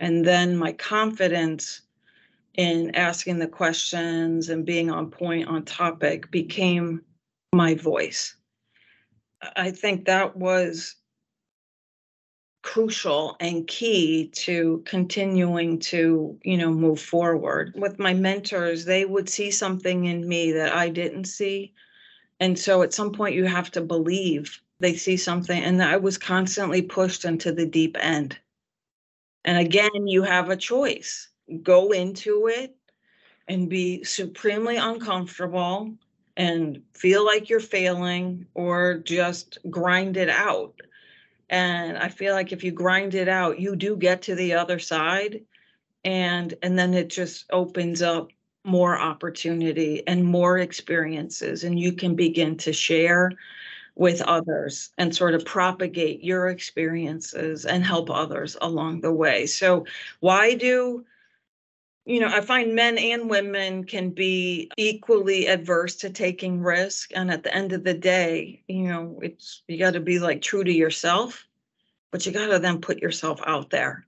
And 0.01 0.25
then 0.25 0.57
my 0.57 0.73
confidence 0.73 1.83
in 2.55 2.97
asking 2.97 3.39
the 3.39 3.47
questions 3.47 4.49
and 4.49 4.67
being 4.67 4.91
on 4.91 5.13
point 5.13 5.47
on 5.47 5.65
topic 5.65 6.29
became 6.33 7.03
my 7.55 7.77
voice. 7.77 8.35
I 9.55 9.71
think 9.71 10.07
that 10.07 10.37
was 10.37 10.97
crucial 12.65 13.37
and 13.39 13.69
key 13.69 14.33
to 14.47 14.83
continuing 14.85 15.79
to 15.79 16.37
you 16.43 16.59
know 16.59 16.73
move 16.73 17.01
forward 17.01 17.73
with 17.75 17.99
my 17.99 18.13
mentors 18.13 18.85
they 18.85 19.07
would 19.07 19.31
see 19.31 19.51
something 19.51 20.05
in 20.05 20.29
me 20.29 20.53
that 20.53 20.75
i 20.75 20.91
didn't 20.91 21.25
see 21.25 21.73
And 22.41 22.59
so 22.59 22.83
at 22.83 22.95
some 22.95 23.13
point, 23.13 23.35
you 23.35 23.45
have 23.45 23.71
to 23.73 23.81
believe 23.81 24.61
they 24.81 24.95
see 24.95 25.17
something. 25.17 25.63
And 25.63 25.83
I 25.83 25.97
was 25.97 26.19
constantly 26.19 26.83
pushed 26.83 27.25
into 27.25 27.53
the 27.53 27.67
deep 27.67 27.97
end. 28.01 28.39
And 29.45 29.59
again, 29.59 30.07
you 30.07 30.23
have 30.23 30.51
a 30.51 30.57
choice 30.57 31.29
go 31.63 31.93
into 31.93 32.49
it 32.49 32.77
and 33.49 33.69
be 33.69 34.05
supremely 34.05 34.77
uncomfortable 34.77 35.93
and 36.37 36.83
feel 36.95 37.25
like 37.25 37.49
you're 37.49 37.61
failing 37.61 38.47
or 38.55 38.99
just 38.99 39.59
grind 39.69 40.17
it 40.17 40.29
out. 40.29 40.81
And 41.49 41.99
I 41.99 42.09
feel 42.09 42.35
like 42.35 42.53
if 42.53 42.63
you 42.63 42.71
grind 42.71 43.15
it 43.15 43.29
out, 43.29 43.59
you 43.59 43.75
do 43.75 43.97
get 43.97 44.23
to 44.23 44.35
the 44.37 44.55
other 44.55 44.79
side 44.79 45.41
and 46.05 46.55
and 46.63 46.79
then 46.79 46.95
it 46.95 47.11
just 47.11 47.45
opens 47.51 48.01
up 48.01 48.31
more 48.65 48.99
opportunity 48.99 50.03
and 50.07 50.25
more 50.25 50.59
experiences 50.59 51.65
and 51.65 51.79
you 51.79 51.93
can 51.93 52.15
begin 52.15 52.57
to 52.57 52.73
share 52.73 53.33
with 54.01 54.23
others 54.23 54.93
and 54.97 55.15
sort 55.15 55.35
of 55.35 55.45
propagate 55.45 56.25
your 56.25 56.49
experiences 56.49 57.67
and 57.67 57.85
help 57.85 58.09
others 58.09 58.57
along 58.63 59.03
the 59.03 59.13
way. 59.13 59.45
So 59.45 59.85
why 60.21 60.55
do 60.55 61.05
you 62.07 62.19
know, 62.19 62.29
I 62.29 62.41
find 62.41 62.75
men 62.75 62.97
and 62.97 63.29
women 63.29 63.85
can 63.85 64.09
be 64.09 64.71
equally 64.79 65.49
adverse 65.49 65.97
to 65.97 66.09
taking 66.09 66.63
risk. 66.63 67.11
And 67.15 67.31
at 67.31 67.43
the 67.43 67.55
end 67.55 67.73
of 67.73 67.85
the 67.85 67.93
day, 67.93 68.63
you 68.69 68.85
know, 68.85 69.21
it's 69.23 69.63
you 69.69 69.79
got 69.79 69.93
to 69.93 70.01
be 70.01 70.19
like 70.19 70.41
true 70.41 70.65
to 70.65 70.73
yourself, 70.73 71.47
but 72.11 72.25
you 72.25 72.33
got 72.33 72.47
to 72.47 72.59
then 72.59 72.81
put 72.81 73.03
yourself 73.03 73.43
out 73.47 73.69
there. 73.69 74.07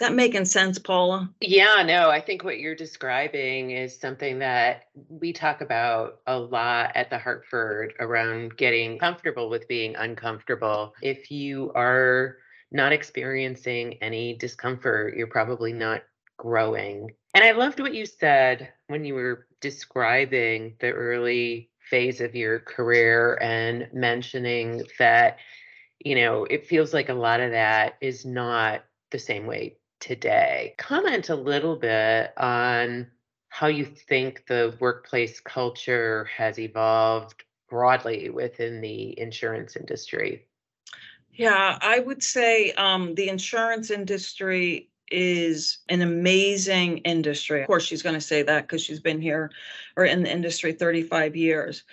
Is 0.00 0.08
that 0.08 0.14
making 0.14 0.46
sense, 0.46 0.78
Paula? 0.78 1.30
Yeah, 1.42 1.82
no, 1.84 2.08
I 2.08 2.22
think 2.22 2.42
what 2.42 2.58
you're 2.58 2.74
describing 2.74 3.72
is 3.72 4.00
something 4.00 4.38
that 4.38 4.84
we 5.10 5.34
talk 5.34 5.60
about 5.60 6.20
a 6.26 6.38
lot 6.38 6.92
at 6.94 7.10
the 7.10 7.18
Hartford 7.18 7.92
around 8.00 8.56
getting 8.56 8.98
comfortable 8.98 9.50
with 9.50 9.68
being 9.68 9.96
uncomfortable. 9.96 10.94
If 11.02 11.30
you 11.30 11.70
are 11.74 12.38
not 12.72 12.94
experiencing 12.94 13.98
any 14.00 14.38
discomfort, 14.38 15.18
you're 15.18 15.26
probably 15.26 15.74
not 15.74 16.00
growing. 16.38 17.10
And 17.34 17.44
I 17.44 17.50
loved 17.50 17.78
what 17.78 17.92
you 17.92 18.06
said 18.06 18.72
when 18.86 19.04
you 19.04 19.12
were 19.12 19.48
describing 19.60 20.76
the 20.80 20.92
early 20.92 21.68
phase 21.90 22.22
of 22.22 22.34
your 22.34 22.60
career 22.60 23.34
and 23.42 23.86
mentioning 23.92 24.82
that, 24.98 25.36
you 26.02 26.14
know, 26.14 26.44
it 26.44 26.66
feels 26.66 26.94
like 26.94 27.10
a 27.10 27.14
lot 27.14 27.40
of 27.40 27.50
that 27.50 27.98
is 28.00 28.24
not 28.24 28.82
the 29.10 29.18
same 29.18 29.44
way 29.44 29.76
today. 30.00 30.74
Comment 30.78 31.28
a 31.28 31.36
little 31.36 31.76
bit 31.76 32.32
on 32.36 33.06
how 33.48 33.66
you 33.66 33.84
think 33.84 34.46
the 34.46 34.74
workplace 34.80 35.40
culture 35.40 36.28
has 36.36 36.58
evolved 36.58 37.44
broadly 37.68 38.30
within 38.30 38.80
the 38.80 39.18
insurance 39.18 39.76
industry. 39.76 40.46
Yeah, 41.32 41.78
I 41.80 42.00
would 42.00 42.22
say 42.22 42.72
um, 42.72 43.14
the 43.14 43.28
insurance 43.28 43.90
industry 43.90 44.90
is 45.10 45.78
an 45.88 46.02
amazing 46.02 46.98
industry. 46.98 47.62
Of 47.62 47.66
course, 47.66 47.84
she's 47.84 48.02
going 48.02 48.14
to 48.14 48.20
say 48.20 48.42
that 48.42 48.62
because 48.62 48.82
she's 48.82 49.00
been 49.00 49.20
here 49.20 49.50
or 49.96 50.04
in 50.04 50.22
the 50.22 50.32
industry 50.32 50.72
35 50.72 51.36
years. 51.36 51.84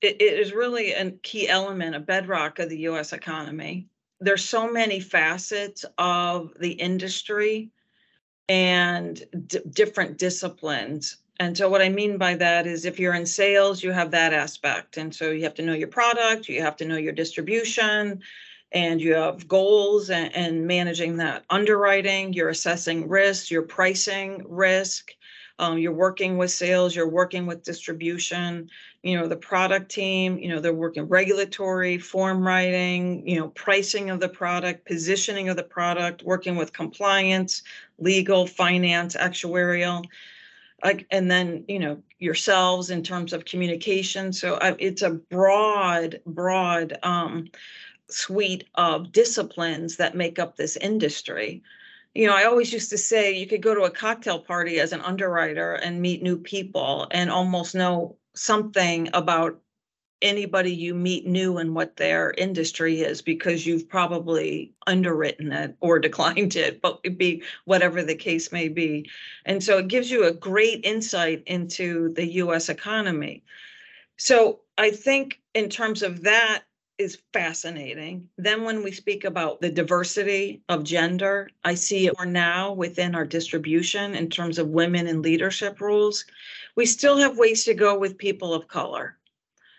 It, 0.00 0.20
it 0.20 0.38
is 0.38 0.52
really 0.52 0.92
a 0.92 1.10
key 1.10 1.48
element, 1.48 1.94
a 1.94 2.00
bedrock 2.00 2.58
of 2.58 2.68
the 2.68 2.78
US 2.80 3.12
economy. 3.12 3.88
There's 4.20 4.44
so 4.44 4.70
many 4.70 5.00
facets 5.00 5.84
of 5.98 6.52
the 6.58 6.72
industry 6.72 7.70
and 8.48 9.22
d- 9.46 9.60
different 9.70 10.18
disciplines. 10.18 11.18
And 11.38 11.56
so, 11.56 11.68
what 11.68 11.82
I 11.82 11.88
mean 11.88 12.16
by 12.16 12.34
that 12.36 12.66
is 12.66 12.84
if 12.84 12.98
you're 12.98 13.14
in 13.14 13.26
sales, 13.26 13.82
you 13.82 13.92
have 13.92 14.10
that 14.12 14.32
aspect. 14.32 14.96
And 14.96 15.14
so, 15.14 15.30
you 15.30 15.42
have 15.42 15.54
to 15.54 15.62
know 15.62 15.74
your 15.74 15.88
product, 15.88 16.48
you 16.48 16.62
have 16.62 16.76
to 16.76 16.86
know 16.86 16.96
your 16.96 17.12
distribution, 17.12 18.22
and 18.72 19.00
you 19.00 19.14
have 19.14 19.46
goals 19.46 20.10
and, 20.10 20.34
and 20.34 20.66
managing 20.66 21.16
that 21.16 21.44
underwriting, 21.50 22.32
you're 22.32 22.48
assessing 22.48 23.08
risk, 23.08 23.50
you're 23.50 23.62
pricing 23.62 24.44
risk, 24.48 25.12
um, 25.58 25.78
you're 25.78 25.92
working 25.92 26.36
with 26.36 26.50
sales, 26.50 26.94
you're 26.94 27.08
working 27.08 27.46
with 27.46 27.62
distribution, 27.62 28.68
you 29.06 29.18
know, 29.18 29.28
the 29.28 29.36
product 29.36 29.90
team, 29.90 30.38
you 30.38 30.48
know, 30.48 30.60
they're 30.60 30.74
working 30.74 31.04
regulatory, 31.04 31.98
form 31.98 32.46
writing, 32.46 33.26
you 33.26 33.38
know, 33.38 33.48
pricing 33.48 34.10
of 34.10 34.20
the 34.20 34.28
product, 34.28 34.84
positioning 34.84 35.48
of 35.48 35.56
the 35.56 35.62
product, 35.62 36.22
working 36.22 36.56
with 36.56 36.72
compliance, 36.72 37.62
legal, 37.98 38.46
finance, 38.46 39.14
actuarial. 39.16 40.04
Like, 40.84 41.06
and 41.10 41.30
then 41.30 41.64
you 41.68 41.78
know 41.78 42.02
yourselves 42.18 42.90
in 42.90 43.02
terms 43.02 43.32
of 43.32 43.46
communication 43.46 44.32
so 44.32 44.58
it's 44.78 45.02
a 45.02 45.10
broad 45.10 46.20
broad 46.26 46.98
um, 47.02 47.48
suite 48.08 48.64
of 48.74 49.10
disciplines 49.12 49.96
that 49.96 50.14
make 50.14 50.38
up 50.38 50.56
this 50.56 50.76
industry. 50.76 51.62
You 52.14 52.26
know, 52.26 52.34
I 52.34 52.44
always 52.44 52.72
used 52.72 52.90
to 52.90 52.98
say 52.98 53.36
you 53.36 53.46
could 53.46 53.62
go 53.62 53.74
to 53.74 53.82
a 53.82 53.90
cocktail 53.90 54.38
party 54.38 54.80
as 54.80 54.92
an 54.92 55.00
underwriter 55.00 55.74
and 55.74 56.00
meet 56.00 56.22
new 56.22 56.38
people 56.38 57.06
and 57.10 57.30
almost 57.30 57.74
know 57.74 58.16
something 58.36 59.08
about 59.12 59.60
anybody 60.22 60.72
you 60.72 60.94
meet 60.94 61.26
new 61.26 61.58
and 61.58 61.74
what 61.74 61.96
their 61.96 62.32
industry 62.38 63.02
is 63.02 63.20
because 63.20 63.66
you've 63.66 63.88
probably 63.88 64.72
underwritten 64.86 65.52
it 65.52 65.76
or 65.80 65.98
declined 65.98 66.56
it, 66.56 66.80
but 66.80 67.00
it 67.04 67.18
be 67.18 67.42
whatever 67.64 68.02
the 68.02 68.14
case 68.14 68.52
may 68.52 68.68
be. 68.68 69.08
And 69.44 69.62
so 69.62 69.78
it 69.78 69.88
gives 69.88 70.10
you 70.10 70.24
a 70.24 70.32
great 70.32 70.84
insight 70.84 71.42
into 71.46 72.12
the 72.14 72.26
US 72.26 72.68
economy. 72.68 73.42
So 74.16 74.60
I 74.78 74.90
think 74.90 75.40
in 75.54 75.68
terms 75.68 76.02
of 76.02 76.22
that, 76.22 76.64
is 76.98 77.18
fascinating. 77.32 78.28
Then, 78.38 78.64
when 78.64 78.82
we 78.82 78.92
speak 78.92 79.24
about 79.24 79.60
the 79.60 79.70
diversity 79.70 80.62
of 80.68 80.84
gender, 80.84 81.50
I 81.64 81.74
see 81.74 82.06
it 82.06 82.14
more 82.16 82.26
now 82.26 82.72
within 82.72 83.14
our 83.14 83.26
distribution 83.26 84.14
in 84.14 84.30
terms 84.30 84.58
of 84.58 84.68
women 84.68 85.06
in 85.06 85.22
leadership 85.22 85.80
roles. 85.80 86.24
We 86.74 86.86
still 86.86 87.16
have 87.18 87.38
ways 87.38 87.64
to 87.64 87.74
go 87.74 87.98
with 87.98 88.18
people 88.18 88.54
of 88.54 88.68
color. 88.68 89.18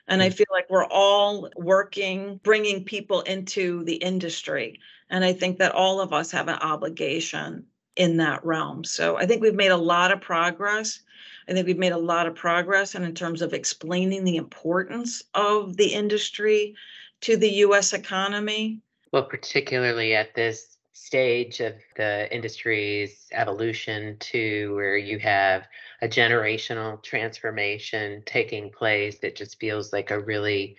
And 0.07 0.21
I 0.21 0.29
mm. 0.29 0.33
feel 0.33 0.47
like 0.51 0.69
we're 0.69 0.85
all 0.85 1.49
working, 1.55 2.39
bringing 2.43 2.83
people 2.83 3.21
into 3.21 3.83
the 3.83 3.95
industry. 3.95 4.79
And 5.09 5.23
I 5.23 5.33
think 5.33 5.57
that 5.59 5.73
all 5.73 5.99
of 5.99 6.13
us 6.13 6.31
have 6.31 6.47
an 6.47 6.59
obligation 6.59 7.65
in 7.95 8.17
that 8.17 8.45
realm. 8.45 8.83
So 8.83 9.17
I 9.17 9.25
think 9.25 9.41
we've 9.41 9.55
made 9.55 9.71
a 9.71 9.77
lot 9.77 10.11
of 10.11 10.21
progress. 10.21 11.01
I 11.49 11.53
think 11.53 11.65
we've 11.65 11.77
made 11.77 11.93
a 11.93 11.97
lot 11.97 12.27
of 12.27 12.35
progress 12.35 12.93
and 12.93 13.03
in 13.03 13.13
terms 13.13 13.41
of 13.41 13.53
explaining 13.53 14.23
the 14.23 14.37
importance 14.37 15.23
of 15.33 15.77
the 15.77 15.87
industry 15.87 16.75
to 17.21 17.37
the 17.37 17.49
US 17.49 17.93
economy? 17.93 18.81
Well, 19.11 19.23
particularly 19.23 20.15
at 20.15 20.35
this 20.35 20.77
stage 20.93 21.59
of 21.59 21.75
the 21.95 22.33
industry's 22.33 23.27
evolution 23.31 24.17
to 24.19 24.73
where 24.75 24.97
you 24.97 25.19
have 25.19 25.67
a 26.01 26.07
generational 26.07 27.01
transformation 27.03 28.23
taking 28.25 28.71
place 28.71 29.19
that 29.19 29.35
just 29.35 29.59
feels 29.59 29.93
like 29.93 30.11
a 30.11 30.19
really 30.19 30.75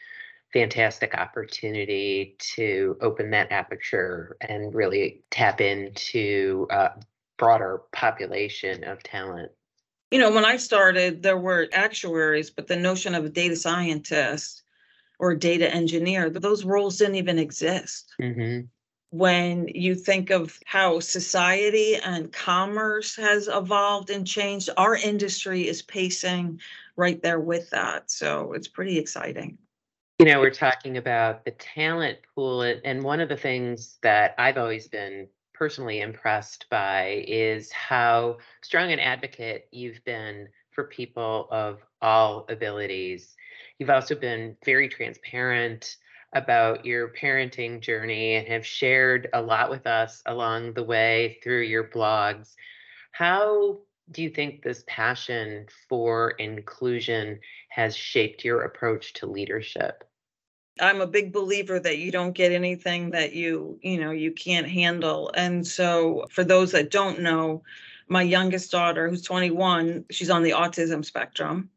fantastic 0.53 1.15
opportunity 1.15 2.37
to 2.39 2.97
open 3.01 3.31
that 3.31 3.53
aperture 3.53 4.37
and 4.41 4.75
really 4.75 5.23
tap 5.31 5.61
into 5.61 6.67
a 6.71 6.91
broader 7.37 7.83
population 7.93 8.83
of 8.85 9.03
talent. 9.03 9.53
You 10.11 10.19
know, 10.19 10.33
when 10.33 10.45
I 10.45 10.57
started, 10.57 11.23
there 11.23 11.39
were 11.39 11.69
actuaries, 11.73 12.51
but 12.51 12.67
the 12.67 12.77
notion 12.77 13.15
of 13.15 13.25
a 13.25 13.29
data 13.29 13.57
scientist 13.57 14.63
or 15.19 15.35
data 15.35 15.73
engineer, 15.73 16.31
those 16.31 16.65
roles 16.65 16.99
didn't 16.99 17.17
even 17.17 17.39
exist. 17.39 18.15
Mm-hmm. 18.21 18.67
When 19.11 19.69
you 19.69 19.95
think 19.95 20.31
of 20.31 20.59
how 20.67 21.01
society 21.01 21.97
and 21.97 22.33
commerce 22.33 23.17
has 23.17 23.49
evolved 23.49 24.11
and 24.11 24.27
changed, 24.27 24.69
our 24.77 24.97
industry 24.97 25.67
is 25.67 25.81
pacing 25.81 26.61
right 26.97 27.23
there 27.23 27.41
with 27.41 27.71
that. 27.71 28.11
So 28.11 28.53
it's 28.53 28.69
pretty 28.69 28.99
exciting. 28.99 29.57
You 30.19 30.27
know, 30.27 30.41
we're 30.41 30.51
talking 30.51 30.97
about 30.97 31.45
the 31.45 31.53
talent 31.53 32.19
pool, 32.35 32.63
and 32.63 33.03
one 33.03 33.21
of 33.21 33.29
the 33.29 33.37
things 33.37 33.99
that 34.03 34.35
I've 34.37 34.59
always 34.59 34.89
been 34.89 35.29
personally 35.55 36.01
impressed 36.01 36.67
by 36.71 37.25
is 37.27 37.71
how 37.73 38.39
strong 38.63 38.93
an 38.93 38.99
advocate 38.99 39.69
you've 39.71 40.05
been 40.05 40.49
for 40.79 40.85
people 40.85 41.49
of 41.51 41.81
all 42.01 42.47
abilities 42.49 43.35
You've 43.79 43.91
also 43.91 44.15
been 44.15 44.57
very 44.65 44.89
transparent 44.89 45.97
about 46.33 46.85
your 46.85 47.13
parenting 47.13 47.81
journey 47.81 48.35
and 48.35 48.47
have 48.49 48.67
shared 48.67 49.29
a 49.33 49.41
lot 49.41 49.71
with 49.71 49.87
us 49.87 50.23
along 50.27 50.75
the 50.75 50.83
way 50.83 51.39
through 51.43 51.63
your 51.63 51.85
blogs. 51.85 52.55
How 53.13 53.79
do 54.11 54.23
you 54.23 54.31
think 54.31 54.63
this 54.63 54.85
passion 54.87 55.67
for 55.89 56.31
inclusion 56.33 57.39
has 57.71 57.97
shaped 57.97 58.45
your 58.45 58.63
approach 58.63 59.13
to 59.15 59.27
leadership? 59.27 60.05
I'm 60.81 61.01
a 61.01 61.07
big 61.07 61.33
believer 61.33 61.81
that 61.81 61.99
you 61.99 62.11
don't 62.11 62.33
get 62.33 62.53
anything 62.53 63.11
that 63.11 63.33
you, 63.33 63.79
you 63.83 64.01
know, 64.01 64.11
you 64.11 64.33
can't 64.33 64.69
handle. 64.69 65.31
And 65.35 65.67
so 65.67 66.27
for 66.31 66.45
those 66.45 66.73
that 66.73 66.91
don't 66.91 67.21
know, 67.21 67.63
my 68.09 68.23
youngest 68.23 68.71
daughter 68.71 69.09
who's 69.09 69.23
21, 69.23 70.05
she's 70.11 70.31
on 70.31 70.43
the 70.43 70.53
autism 70.53 71.05
spectrum 71.05 71.71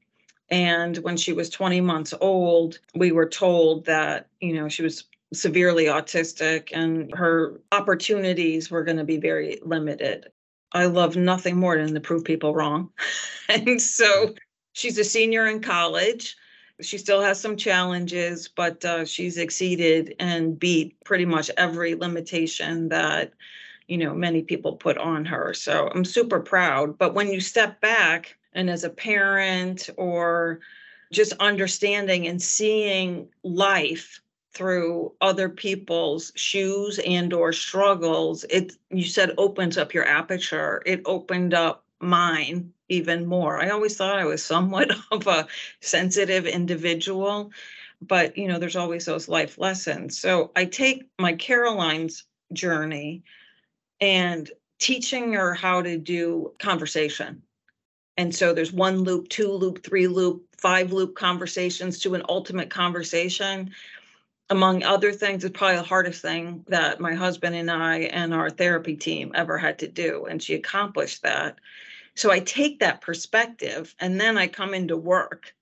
And 0.49 0.97
when 0.99 1.17
she 1.17 1.33
was 1.33 1.49
20 1.49 1.81
months 1.81 2.13
old, 2.21 2.79
we 2.95 3.11
were 3.11 3.27
told 3.29 3.85
that, 3.85 4.27
you 4.41 4.53
know, 4.53 4.69
she 4.69 4.83
was 4.83 5.05
severely 5.33 5.85
autistic 5.85 6.69
and 6.73 7.13
her 7.15 7.61
opportunities 7.71 8.71
were 8.71 8.83
going 8.83 8.97
to 8.97 9.05
be 9.05 9.17
very 9.17 9.59
limited. 9.63 10.27
I 10.73 10.85
love 10.85 11.15
nothing 11.17 11.57
more 11.57 11.77
than 11.77 11.93
to 11.93 12.01
prove 12.01 12.25
people 12.25 12.53
wrong. 12.55 12.91
and 13.49 13.81
so 13.81 14.35
she's 14.73 14.97
a 14.97 15.03
senior 15.05 15.47
in 15.47 15.61
college. 15.61 16.37
She 16.81 16.97
still 16.97 17.21
has 17.21 17.39
some 17.39 17.57
challenges, 17.57 18.49
but 18.49 18.83
uh, 18.85 19.05
she's 19.05 19.37
exceeded 19.37 20.15
and 20.19 20.59
beat 20.59 20.97
pretty 21.05 21.25
much 21.25 21.51
every 21.57 21.95
limitation 21.95 22.89
that, 22.89 23.33
you 23.91 23.97
know, 23.97 24.13
many 24.13 24.41
people 24.41 24.77
put 24.77 24.97
on 24.97 25.25
her. 25.25 25.53
So 25.53 25.89
I'm 25.93 26.05
super 26.05 26.39
proud. 26.39 26.97
But 26.97 27.13
when 27.13 27.27
you 27.27 27.41
step 27.41 27.81
back, 27.81 28.37
and 28.53 28.69
as 28.69 28.85
a 28.85 28.89
parent 28.89 29.89
or 29.97 30.61
just 31.11 31.33
understanding 31.41 32.25
and 32.25 32.41
seeing 32.41 33.27
life 33.43 34.21
through 34.53 35.11
other 35.19 35.49
people's 35.49 36.31
shoes 36.35 36.99
and 37.05 37.33
or 37.33 37.53
struggles 37.53 38.43
it 38.49 38.73
you 38.89 39.05
said 39.05 39.33
opens 39.37 39.77
up 39.77 39.93
your 39.93 40.05
aperture 40.05 40.83
it 40.85 41.01
opened 41.05 41.53
up 41.53 41.85
mine 42.01 42.69
even 42.89 43.25
more 43.25 43.61
i 43.61 43.69
always 43.69 43.95
thought 43.95 44.19
i 44.19 44.25
was 44.25 44.43
somewhat 44.43 44.91
of 45.11 45.25
a 45.27 45.47
sensitive 45.79 46.45
individual 46.45 47.49
but 48.01 48.37
you 48.37 48.45
know 48.45 48.59
there's 48.59 48.75
always 48.75 49.05
those 49.05 49.29
life 49.29 49.57
lessons 49.57 50.19
so 50.19 50.51
i 50.57 50.65
take 50.65 51.07
my 51.17 51.31
caroline's 51.31 52.25
journey 52.51 53.23
and 54.01 54.51
teaching 54.79 55.33
her 55.33 55.53
how 55.53 55.81
to 55.81 55.97
do 55.97 56.51
conversation 56.59 57.43
and 58.17 58.35
so 58.35 58.53
there's 58.53 58.73
one 58.73 58.99
loop, 58.99 59.29
two 59.29 59.51
loop, 59.51 59.83
three 59.83 60.07
loop, 60.07 60.45
five 60.57 60.91
loop 60.91 61.15
conversations 61.15 61.99
to 61.99 62.13
an 62.15 62.23
ultimate 62.27 62.69
conversation. 62.69 63.71
Among 64.49 64.83
other 64.83 65.13
things, 65.13 65.43
it's 65.43 65.57
probably 65.57 65.77
the 65.77 65.83
hardest 65.83 66.21
thing 66.21 66.65
that 66.67 66.99
my 66.99 67.13
husband 67.13 67.55
and 67.55 67.71
I 67.71 67.99
and 67.99 68.33
our 68.33 68.49
therapy 68.49 68.95
team 68.95 69.31
ever 69.33 69.57
had 69.57 69.79
to 69.79 69.87
do. 69.87 70.25
And 70.25 70.43
she 70.43 70.55
accomplished 70.55 71.23
that. 71.23 71.57
So 72.15 72.31
I 72.31 72.39
take 72.41 72.79
that 72.79 73.01
perspective 73.01 73.95
and 73.99 74.19
then 74.19 74.37
I 74.37 74.47
come 74.47 74.73
into 74.73 74.97
work 74.97 75.55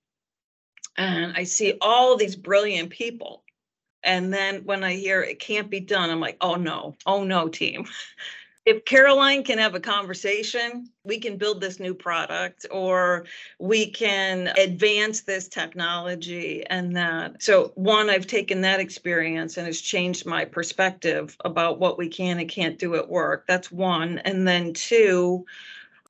and 0.96 1.32
I 1.36 1.44
see 1.44 1.78
all 1.80 2.16
these 2.16 2.34
brilliant 2.34 2.90
people. 2.90 3.44
And 4.02 4.32
then 4.32 4.64
when 4.64 4.82
I 4.84 4.94
hear 4.94 5.22
it 5.22 5.40
can't 5.40 5.70
be 5.70 5.80
done, 5.80 6.10
I'm 6.10 6.20
like, 6.20 6.36
oh 6.40 6.54
no, 6.54 6.96
oh 7.06 7.24
no, 7.24 7.48
team. 7.48 7.86
if 8.66 8.84
Caroline 8.84 9.42
can 9.42 9.58
have 9.58 9.74
a 9.74 9.80
conversation, 9.80 10.88
we 11.02 11.18
can 11.18 11.36
build 11.36 11.60
this 11.60 11.80
new 11.80 11.94
product 11.94 12.66
or 12.70 13.24
we 13.58 13.90
can 13.90 14.52
advance 14.58 15.22
this 15.22 15.48
technology 15.48 16.64
and 16.66 16.94
that. 16.94 17.42
So, 17.42 17.72
one, 17.74 18.10
I've 18.10 18.26
taken 18.26 18.60
that 18.60 18.78
experience 18.78 19.56
and 19.56 19.66
it's 19.66 19.80
changed 19.80 20.26
my 20.26 20.44
perspective 20.44 21.36
about 21.44 21.78
what 21.78 21.98
we 21.98 22.08
can 22.08 22.38
and 22.38 22.48
can't 22.48 22.78
do 22.78 22.94
at 22.96 23.08
work. 23.08 23.44
That's 23.48 23.72
one. 23.72 24.18
And 24.18 24.46
then 24.46 24.74
two, 24.74 25.46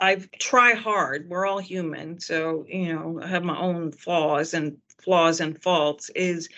I've 0.01 0.31
try 0.33 0.75
hard. 0.75 1.29
We're 1.29 1.47
all 1.47 1.61
human. 1.61 2.19
So, 2.19 2.65
you 2.69 2.93
know, 2.93 3.21
I 3.23 3.29
have 3.29 3.45
my 3.45 3.59
own 3.59 3.93
flaws 3.93 4.55
and 4.55 4.77
flaws 4.99 5.41
and 5.41 5.61
faults 5.63 6.11
is 6.11 6.49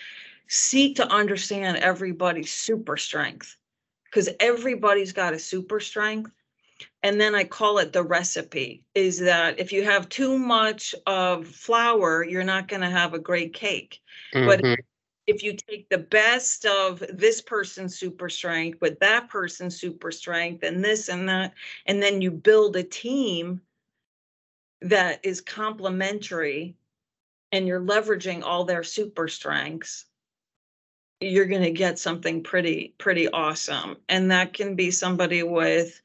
seek 0.47 0.95
to 0.97 1.07
understand 1.07 1.77
everybody's 1.77 2.51
super 2.51 2.97
strength 2.97 3.57
because 4.05 4.29
everybody's 4.39 5.11
got 5.11 5.33
a 5.33 5.39
super 5.39 5.79
strength 5.79 6.31
and 7.01 7.19
then 7.19 7.33
i 7.35 7.43
call 7.43 7.77
it 7.77 7.93
the 7.93 8.03
recipe 8.03 8.83
is 8.93 9.19
that 9.19 9.59
if 9.59 9.71
you 9.71 9.83
have 9.83 10.09
too 10.09 10.37
much 10.37 10.93
of 11.07 11.47
flour 11.47 12.23
you're 12.23 12.43
not 12.43 12.67
going 12.67 12.81
to 12.81 12.89
have 12.89 13.13
a 13.13 13.19
great 13.19 13.53
cake 13.53 14.01
mm-hmm. 14.33 14.47
but 14.47 14.79
if 15.25 15.41
you 15.41 15.55
take 15.55 15.87
the 15.89 15.97
best 15.97 16.65
of 16.65 17.01
this 17.13 17.41
person's 17.41 17.97
super 17.97 18.27
strength 18.29 18.81
with 18.81 18.99
that 18.99 19.29
person's 19.29 19.79
super 19.79 20.11
strength 20.11 20.63
and 20.63 20.83
this 20.83 21.09
and 21.09 21.27
that 21.29 21.53
and 21.85 22.01
then 22.01 22.21
you 22.21 22.29
build 22.29 22.75
a 22.75 22.83
team 22.83 23.61
that 24.81 25.19
is 25.23 25.39
complementary 25.39 26.75
and 27.53 27.67
you're 27.67 27.79
leveraging 27.79 28.43
all 28.43 28.65
their 28.65 28.83
super 28.83 29.27
strengths 29.27 30.05
you're 31.23 31.45
going 31.45 31.63
to 31.63 31.71
get 31.71 31.99
something 31.99 32.43
pretty 32.43 32.93
pretty 32.97 33.29
awesome. 33.29 33.97
And 34.09 34.31
that 34.31 34.53
can 34.53 34.75
be 34.75 34.91
somebody 34.91 35.43
with 35.43 36.01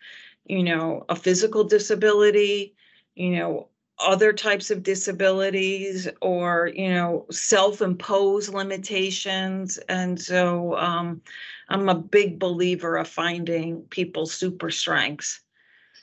you 0.46 0.62
know 0.62 1.04
a 1.08 1.16
physical 1.16 1.64
disability 1.64 2.74
you 3.14 3.30
know 3.30 3.68
other 4.00 4.32
types 4.32 4.70
of 4.70 4.82
disabilities 4.82 6.08
or 6.22 6.70
you 6.74 6.90
know 6.90 7.26
self-imposed 7.30 8.52
limitations. 8.52 9.78
And 9.88 10.20
so 10.20 10.76
um, 10.76 11.20
i'm 11.68 11.88
a 11.88 11.94
big 11.94 12.38
believer 12.38 12.96
of 12.96 13.08
finding 13.08 13.82
people's 13.82 14.32
super 14.32 14.70
strengths 14.70 15.40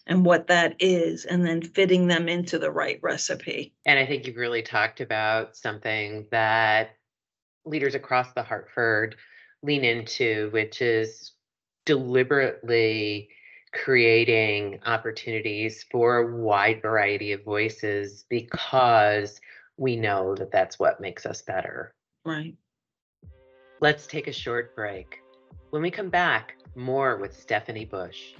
and 0.08 0.24
what 0.24 0.48
that 0.48 0.76
is 0.78 1.26
and 1.26 1.44
then 1.44 1.62
fitting 1.62 2.08
them 2.08 2.30
into 2.30 2.60
the 2.60 2.70
right 2.72 3.00
recipe. 3.02 3.74
And 3.86 3.98
i 3.98 4.06
think 4.06 4.28
you've 4.28 4.36
really 4.36 4.62
talked 4.62 5.00
about 5.02 5.56
something 5.56 6.28
that 6.32 6.98
leaders 7.66 7.96
across 7.96 8.32
the 8.34 8.44
Hartford 8.44 9.16
lean 9.64 9.84
into, 9.84 10.50
which 10.52 10.82
is 10.82 11.32
deliberately 11.86 13.30
creating 13.74 14.80
opportunities 14.86 15.86
for 15.92 16.18
a 16.18 16.36
wide 16.36 16.82
variety 16.82 17.34
of 17.34 17.44
voices 17.44 18.26
because 18.30 19.40
we 19.78 19.96
know 19.96 20.36
that 20.36 20.52
that's 20.52 20.80
what 20.80 21.02
makes 21.02 21.26
us 21.26 21.42
better. 21.42 21.94
Right. 22.24 22.56
Let's 23.82 24.08
take 24.08 24.28
a 24.28 24.32
short 24.32 24.76
break. 24.76 25.20
When 25.72 25.82
we 25.82 25.92
come 25.92 26.10
back, 26.10 26.56
more 26.76 27.18
with 27.18 27.40
Stephanie 27.40 27.86
Bush. 27.86 28.34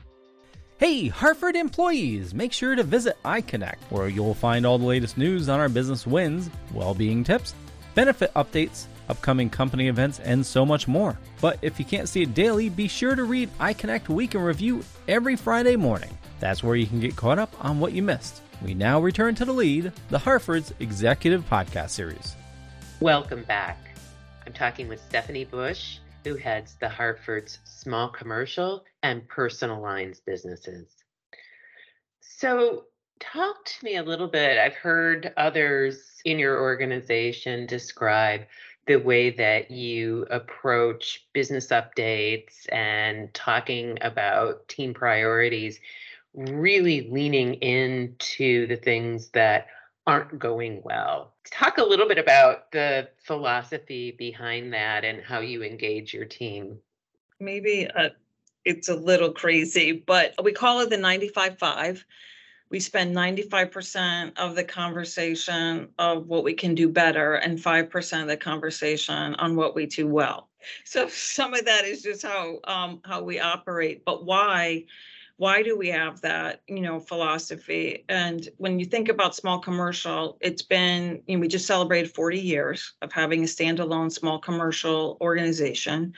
Hey, 0.78 1.08
Hartford 1.08 1.56
employees, 1.56 2.34
make 2.34 2.52
sure 2.52 2.76
to 2.76 2.84
visit 2.84 3.18
iConnect, 3.24 3.78
where 3.90 4.08
you'll 4.08 4.34
find 4.34 4.66
all 4.66 4.78
the 4.78 4.86
latest 4.86 5.18
news 5.18 5.48
on 5.50 5.60
our 5.60 5.70
business 5.70 6.06
wins, 6.06 6.50
well 6.74 6.94
being 6.94 7.24
tips, 7.24 7.54
benefit 7.94 8.34
updates, 8.36 8.86
upcoming 9.10 9.50
company 9.50 9.88
events, 9.88 10.20
and 10.20 10.46
so 10.46 10.66
much 10.66 10.88
more. 10.88 11.18
But 11.42 11.60
if 11.62 11.80
you 11.80 11.86
can't 11.86 12.10
see 12.10 12.24
it 12.24 12.34
daily, 12.34 12.70
be 12.70 12.88
sure 12.88 13.16
to 13.16 13.24
read 13.24 13.50
iConnect 13.60 14.10
Week 14.10 14.36
in 14.36 14.42
Review 14.42 14.84
every 15.08 15.36
Friday 15.36 15.76
morning. 15.76 16.18
That's 16.40 16.64
where 16.64 16.76
you 16.76 16.88
can 16.88 17.00
get 17.00 17.16
caught 17.16 17.40
up 17.40 17.54
on 17.64 17.80
what 17.80 17.94
you 17.94 18.02
missed. 18.02 18.42
We 18.62 18.74
now 18.74 19.00
return 19.00 19.36
to 19.36 19.46
the 19.46 19.54
lead, 19.54 19.92
the 20.10 20.20
Hartford's 20.20 20.74
executive 20.80 21.48
podcast 21.50 21.90
series. 21.90 22.36
Welcome 23.00 23.44
back. 23.44 23.78
I'm 24.46 24.54
talking 24.54 24.88
with 24.88 25.02
Stephanie 25.02 25.46
Bush, 25.46 25.98
who 26.24 26.36
heads 26.36 26.76
the 26.80 26.90
Hartford's 26.90 27.60
small 27.64 28.10
commercial 28.10 28.84
and 29.04 29.28
personal 29.28 29.82
lines 29.82 30.20
businesses. 30.20 30.88
So, 32.22 32.86
talk 33.20 33.64
to 33.66 33.86
me 33.86 33.98
a 33.98 34.04
little 34.04 34.28
bit. 34.28 34.58
I've 34.58 34.76
heard 34.76 35.34
others 35.38 36.02
in 36.26 36.40
your 36.40 36.62
organization 36.62 37.66
describe 37.66 38.42
the 38.88 38.98
way 38.98 39.32
that 39.32 39.72
you 39.72 40.28
approach 40.30 41.26
business 41.34 41.68
updates 41.68 42.72
and 42.72 43.34
talking 43.34 43.98
about 44.02 44.68
team 44.68 44.94
priorities, 44.94 45.80
really 46.34 47.10
leaning 47.10 47.56
into 47.56 48.68
the 48.68 48.76
things 48.76 49.30
that 49.30 49.68
aren't 50.08 50.38
going 50.38 50.82
well. 50.84 51.34
Talk 51.52 51.78
a 51.80 51.84
little 51.84 52.08
bit 52.08 52.20
about 52.20 52.72
the 52.72 53.10
philosophy 53.24 54.12
behind 54.12 54.74
that 54.74 55.04
and 55.04 55.24
how 55.24 55.40
you 55.40 55.64
engage 55.64 56.14
your 56.14 56.26
team. 56.26 56.78
Maybe 57.40 57.88
uh, 57.88 58.10
it's 58.66 58.90
a 58.90 58.96
little 58.96 59.32
crazy, 59.32 59.92
but 59.94 60.36
we 60.44 60.52
call 60.52 60.82
it 60.82 60.90
the 60.90 60.98
95 60.98 61.58
5 61.58 62.06
we 62.76 62.82
spend 62.82 63.16
95% 63.16 64.38
of 64.38 64.54
the 64.54 64.64
conversation 64.66 65.88
of 65.98 66.28
what 66.28 66.44
we 66.44 66.54
can 66.54 66.76
do 66.76 66.90
better 66.90 67.36
and 67.36 67.58
5% 67.58 68.22
of 68.22 68.28
the 68.28 68.36
conversation 68.36 69.34
on 69.36 69.56
what 69.56 69.76
we 69.76 69.86
do 69.86 70.10
well. 70.10 70.50
So 70.84 71.08
some 71.08 71.54
of 71.54 71.64
that 71.64 71.86
is 71.86 72.02
just 72.02 72.24
how 72.24 72.60
um, 72.66 73.00
how 73.06 73.24
we 73.24 73.40
operate 73.40 74.04
but 74.04 74.26
why 74.26 74.84
why 75.38 75.62
do 75.62 75.78
we 75.78 75.90
have 75.90 76.22
that 76.22 76.62
you 76.68 76.80
know 76.80 77.00
philosophy? 77.00 78.06
And 78.08 78.48
when 78.58 78.80
you 78.80 78.86
think 78.86 79.10
about 79.10 79.36
small 79.36 79.60
commercial 79.60 80.38
it's 80.40 80.62
been 80.62 81.22
you 81.28 81.36
know 81.36 81.42
we 81.42 81.48
just 81.48 81.68
celebrated 81.68 82.14
40 82.14 82.40
years 82.40 82.94
of 83.02 83.12
having 83.12 83.42
a 83.44 83.48
standalone 83.48 84.12
small 84.12 84.40
commercial 84.40 85.18
organization. 85.20 86.14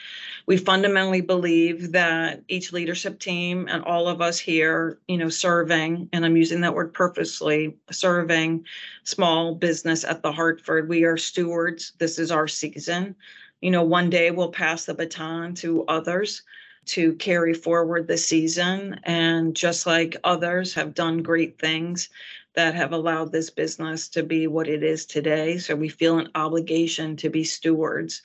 We 0.45 0.57
fundamentally 0.57 1.21
believe 1.21 1.91
that 1.93 2.43
each 2.47 2.71
leadership 2.71 3.19
team 3.19 3.67
and 3.69 3.83
all 3.83 4.07
of 4.07 4.21
us 4.21 4.37
here 4.37 4.99
you 5.07 5.17
know 5.17 5.29
serving 5.29 6.09
and 6.13 6.25
i'm 6.25 6.37
using 6.37 6.61
that 6.61 6.75
word 6.75 6.93
purposely 6.93 7.75
serving 7.89 8.65
small 9.03 9.55
business 9.55 10.03
at 10.03 10.21
the 10.21 10.31
hartford. 10.31 10.89
We 10.89 11.05
are 11.05 11.17
stewards. 11.17 11.93
This 11.97 12.19
is 12.19 12.31
our 12.31 12.47
season. 12.47 13.15
You 13.61 13.71
know 13.71 13.83
one 13.83 14.11
day 14.11 14.29
we'll 14.29 14.51
pass 14.51 14.85
the 14.85 14.93
baton 14.93 15.55
to 15.55 15.85
others 15.85 16.43
to 16.87 17.13
carry 17.13 17.53
forward 17.53 18.07
the 18.07 18.17
season. 18.17 18.99
And 19.03 19.55
just 19.55 19.85
like 19.85 20.17
others 20.23 20.73
have 20.73 20.93
done 20.93 21.23
great 21.23 21.59
things, 21.59 22.09
that 22.57 22.73
have 22.73 22.91
allowed 22.91 23.31
this 23.31 23.51
business 23.51 24.09
to 24.09 24.23
be 24.23 24.47
what 24.47 24.67
it 24.67 24.81
is 24.81 25.05
today. 25.05 25.59
So 25.59 25.75
we 25.75 25.89
feel 25.89 26.17
an 26.17 26.31
obligation 26.33 27.15
to 27.17 27.29
be 27.29 27.43
stewards. 27.43 28.23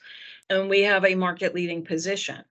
And 0.49 0.69
we 0.69 0.81
have 0.81 1.05
a 1.05 1.13
market 1.13 1.53
leading 1.53 1.85
position. 1.85 2.43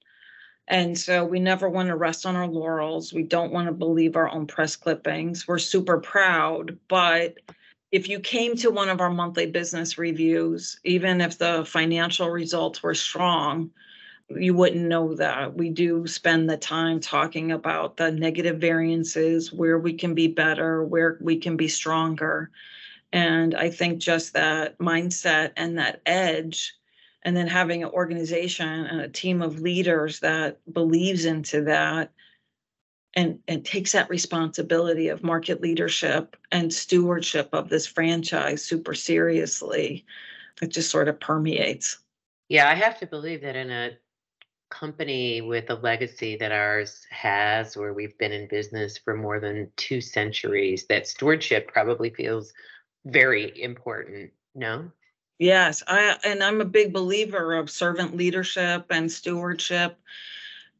And 0.68 0.96
so 0.96 1.24
we 1.24 1.40
never 1.40 1.68
want 1.68 1.88
to 1.88 1.96
rest 1.96 2.24
on 2.24 2.36
our 2.36 2.46
laurels. 2.46 3.12
We 3.12 3.24
don't 3.24 3.52
want 3.52 3.66
to 3.66 3.72
believe 3.72 4.14
our 4.14 4.30
own 4.30 4.46
press 4.46 4.76
clippings. 4.76 5.48
We're 5.48 5.58
super 5.58 5.98
proud, 5.98 6.78
but 6.86 7.38
if 7.90 8.08
you 8.08 8.20
came 8.20 8.56
to 8.56 8.70
one 8.70 8.88
of 8.88 9.00
our 9.00 9.10
monthly 9.10 9.46
business 9.46 9.98
reviews, 9.98 10.78
even 10.84 11.20
if 11.20 11.36
the 11.36 11.64
financial 11.66 12.30
results 12.30 12.82
were 12.82 12.94
strong, 12.94 13.70
you 14.38 14.54
wouldn't 14.54 14.88
know 14.88 15.14
that. 15.14 15.54
We 15.54 15.70
do 15.70 16.06
spend 16.06 16.48
the 16.48 16.56
time 16.56 17.00
talking 17.00 17.52
about 17.52 17.96
the 17.96 18.10
negative 18.10 18.58
variances, 18.58 19.52
where 19.52 19.78
we 19.78 19.92
can 19.92 20.14
be 20.14 20.28
better, 20.28 20.84
where 20.84 21.18
we 21.20 21.36
can 21.36 21.56
be 21.56 21.68
stronger. 21.68 22.50
And 23.12 23.54
I 23.54 23.70
think 23.70 23.98
just 23.98 24.32
that 24.32 24.78
mindset 24.78 25.52
and 25.56 25.78
that 25.78 26.00
edge, 26.06 26.74
and 27.22 27.36
then 27.36 27.46
having 27.46 27.82
an 27.82 27.90
organization 27.90 28.68
and 28.68 29.00
a 29.00 29.08
team 29.08 29.42
of 29.42 29.60
leaders 29.60 30.20
that 30.20 30.58
believes 30.72 31.24
into 31.24 31.62
that 31.62 32.10
and, 33.14 33.38
and 33.46 33.64
takes 33.64 33.92
that 33.92 34.08
responsibility 34.08 35.08
of 35.08 35.22
market 35.22 35.60
leadership 35.60 36.36
and 36.50 36.72
stewardship 36.72 37.48
of 37.52 37.68
this 37.68 37.86
franchise 37.86 38.64
super 38.64 38.94
seriously, 38.94 40.04
it 40.60 40.68
just 40.68 40.90
sort 40.90 41.08
of 41.08 41.20
permeates. 41.20 41.98
Yeah, 42.48 42.68
I 42.68 42.74
have 42.74 42.98
to 43.00 43.06
believe 43.06 43.42
that 43.42 43.56
in 43.56 43.70
a 43.70 43.90
company 44.72 45.40
with 45.42 45.70
a 45.70 45.74
legacy 45.74 46.36
that 46.36 46.50
ours 46.50 47.06
has, 47.10 47.76
where 47.76 47.92
we've 47.92 48.16
been 48.18 48.32
in 48.32 48.48
business 48.48 48.96
for 48.96 49.14
more 49.14 49.38
than 49.38 49.70
two 49.76 50.00
centuries, 50.00 50.86
that 50.88 51.06
stewardship 51.06 51.68
probably 51.68 52.10
feels 52.10 52.52
very 53.04 53.62
important. 53.62 54.32
No? 54.54 54.90
Yes, 55.38 55.82
I 55.86 56.16
and 56.24 56.42
I'm 56.42 56.60
a 56.60 56.64
big 56.64 56.92
believer 56.92 57.54
of 57.54 57.70
servant 57.70 58.16
leadership 58.16 58.86
and 58.90 59.10
stewardship 59.10 59.98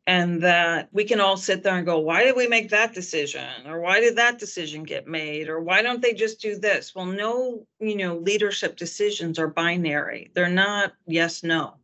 and 0.07 0.43
that 0.43 0.89
we 0.93 1.05
can 1.05 1.21
all 1.21 1.37
sit 1.37 1.63
there 1.63 1.77
and 1.77 1.87
go 1.87 1.99
why 1.99 2.25
did 2.25 2.35
we 2.35 2.49
make 2.49 2.71
that 2.71 2.93
decision 2.93 3.67
or 3.67 3.81
why 3.81 4.01
did 4.01 4.17
that 4.17 4.39
decision 4.39 4.83
get 4.83 5.07
made 5.07 5.49
or 5.49 5.61
why 5.61 5.81
don't 5.81 6.03
they 6.03 6.13
just 6.13 6.41
do 6.41 6.59
this 6.59 6.95
well 6.95 7.07
no 7.07 7.65
you 7.79 7.97
know 7.97 8.17
leadership 8.17 8.77
decisions 8.77 9.39
are 9.39 9.47
binary 9.47 10.31
they're 10.35 10.49
not 10.49 10.93
yes 11.07 11.45
no 11.45 11.75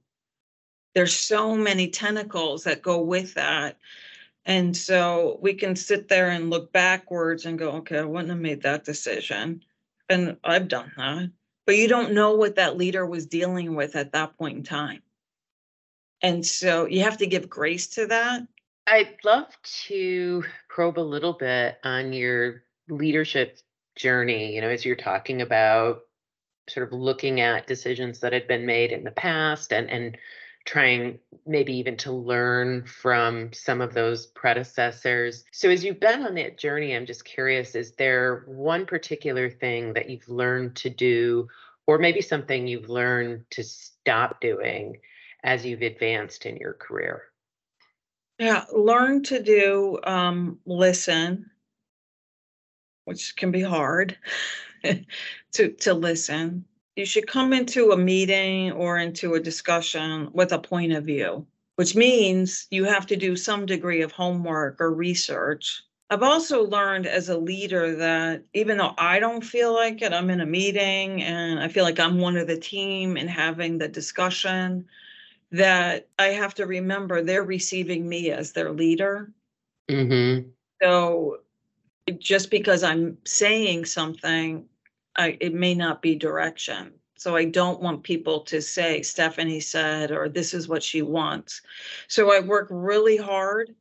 there's 0.98 1.14
so 1.14 1.54
many 1.54 1.86
tentacles 1.86 2.64
that 2.64 2.82
go 2.82 3.00
with 3.00 3.34
that. 3.34 3.78
And 4.44 4.76
so 4.76 5.38
we 5.40 5.54
can 5.54 5.76
sit 5.76 6.08
there 6.08 6.30
and 6.30 6.50
look 6.50 6.72
backwards 6.72 7.46
and 7.46 7.56
go 7.56 7.70
okay 7.74 8.00
i 8.00 8.02
wouldn't 8.02 8.30
have 8.30 8.40
made 8.40 8.62
that 8.62 8.84
decision. 8.84 9.62
And 10.08 10.36
i've 10.42 10.66
done 10.66 10.90
that. 10.96 11.30
But 11.66 11.76
you 11.76 11.86
don't 11.86 12.14
know 12.14 12.34
what 12.34 12.56
that 12.56 12.76
leader 12.76 13.06
was 13.06 13.26
dealing 13.26 13.76
with 13.76 13.94
at 13.94 14.10
that 14.10 14.36
point 14.36 14.56
in 14.56 14.64
time. 14.64 15.02
And 16.20 16.44
so 16.44 16.86
you 16.86 17.04
have 17.04 17.18
to 17.18 17.28
give 17.28 17.48
grace 17.48 17.86
to 17.90 18.06
that. 18.06 18.42
I'd 18.88 19.18
love 19.22 19.56
to 19.86 20.42
probe 20.68 20.98
a 20.98 21.00
little 21.00 21.34
bit 21.34 21.78
on 21.84 22.12
your 22.12 22.64
leadership 22.88 23.60
journey, 23.94 24.52
you 24.52 24.62
know, 24.62 24.68
as 24.68 24.84
you're 24.84 24.96
talking 24.96 25.42
about 25.42 26.00
sort 26.68 26.88
of 26.88 26.92
looking 26.92 27.40
at 27.40 27.68
decisions 27.68 28.18
that 28.18 28.32
had 28.32 28.48
been 28.48 28.66
made 28.66 28.90
in 28.90 29.04
the 29.04 29.12
past 29.12 29.72
and 29.72 29.88
and 29.88 30.18
trying 30.68 31.18
maybe 31.46 31.72
even 31.78 31.96
to 31.96 32.12
learn 32.12 32.84
from 32.84 33.50
some 33.54 33.80
of 33.80 33.94
those 33.94 34.26
predecessors. 34.26 35.42
So 35.50 35.70
as 35.70 35.82
you've 35.82 35.98
been 35.98 36.26
on 36.26 36.34
that 36.34 36.58
journey, 36.58 36.94
I'm 36.94 37.06
just 37.06 37.24
curious, 37.24 37.74
is 37.74 37.92
there 37.92 38.44
one 38.46 38.84
particular 38.84 39.48
thing 39.48 39.94
that 39.94 40.10
you've 40.10 40.28
learned 40.28 40.76
to 40.76 40.90
do 40.90 41.48
or 41.86 41.96
maybe 41.96 42.20
something 42.20 42.66
you've 42.66 42.90
learned 42.90 43.46
to 43.52 43.64
stop 43.64 44.42
doing 44.42 44.98
as 45.42 45.64
you've 45.64 45.80
advanced 45.80 46.44
in 46.44 46.58
your 46.58 46.74
career? 46.74 47.22
Yeah, 48.38 48.66
learn 48.70 49.22
to 49.22 49.42
do 49.42 49.98
um, 50.04 50.58
listen, 50.66 51.50
which 53.06 53.36
can 53.36 53.52
be 53.52 53.62
hard 53.62 54.18
to 55.52 55.72
to 55.72 55.94
listen. 55.94 56.66
You 56.98 57.04
should 57.06 57.28
come 57.28 57.52
into 57.52 57.92
a 57.92 57.96
meeting 57.96 58.72
or 58.72 58.98
into 58.98 59.34
a 59.34 59.40
discussion 59.40 60.30
with 60.32 60.50
a 60.50 60.58
point 60.58 60.92
of 60.92 61.04
view, 61.04 61.46
which 61.76 61.94
means 61.94 62.66
you 62.72 62.82
have 62.86 63.06
to 63.06 63.14
do 63.14 63.36
some 63.36 63.66
degree 63.66 64.02
of 64.02 64.10
homework 64.10 64.80
or 64.80 64.92
research. 64.92 65.80
I've 66.10 66.24
also 66.24 66.64
learned 66.64 67.06
as 67.06 67.28
a 67.28 67.38
leader 67.38 67.94
that 67.94 68.42
even 68.52 68.78
though 68.78 68.94
I 68.98 69.20
don't 69.20 69.44
feel 69.44 69.72
like 69.72 70.02
it, 70.02 70.12
I'm 70.12 70.28
in 70.28 70.40
a 70.40 70.46
meeting 70.46 71.22
and 71.22 71.60
I 71.60 71.68
feel 71.68 71.84
like 71.84 72.00
I'm 72.00 72.18
one 72.18 72.36
of 72.36 72.48
the 72.48 72.58
team 72.58 73.16
and 73.16 73.30
having 73.30 73.78
the 73.78 73.86
discussion 73.86 74.84
that 75.52 76.08
I 76.18 76.30
have 76.30 76.52
to 76.54 76.66
remember 76.66 77.22
they're 77.22 77.44
receiving 77.44 78.08
me 78.08 78.32
as 78.32 78.50
their 78.50 78.72
leader. 78.72 79.30
Mm-hmm. 79.88 80.48
So 80.82 81.42
just 82.18 82.50
because 82.50 82.82
I'm 82.82 83.18
saying 83.24 83.84
something, 83.84 84.64
I, 85.18 85.36
it 85.40 85.52
may 85.52 85.74
not 85.74 86.00
be 86.00 86.14
direction. 86.14 86.92
So 87.16 87.34
I 87.34 87.44
don't 87.44 87.82
want 87.82 88.04
people 88.04 88.40
to 88.42 88.62
say, 88.62 89.02
Stephanie 89.02 89.58
said, 89.58 90.12
or 90.12 90.28
this 90.28 90.54
is 90.54 90.68
what 90.68 90.84
she 90.84 91.02
wants. 91.02 91.60
So 92.06 92.32
I 92.32 92.38
work 92.38 92.68
really 92.70 93.16
hard, 93.16 93.74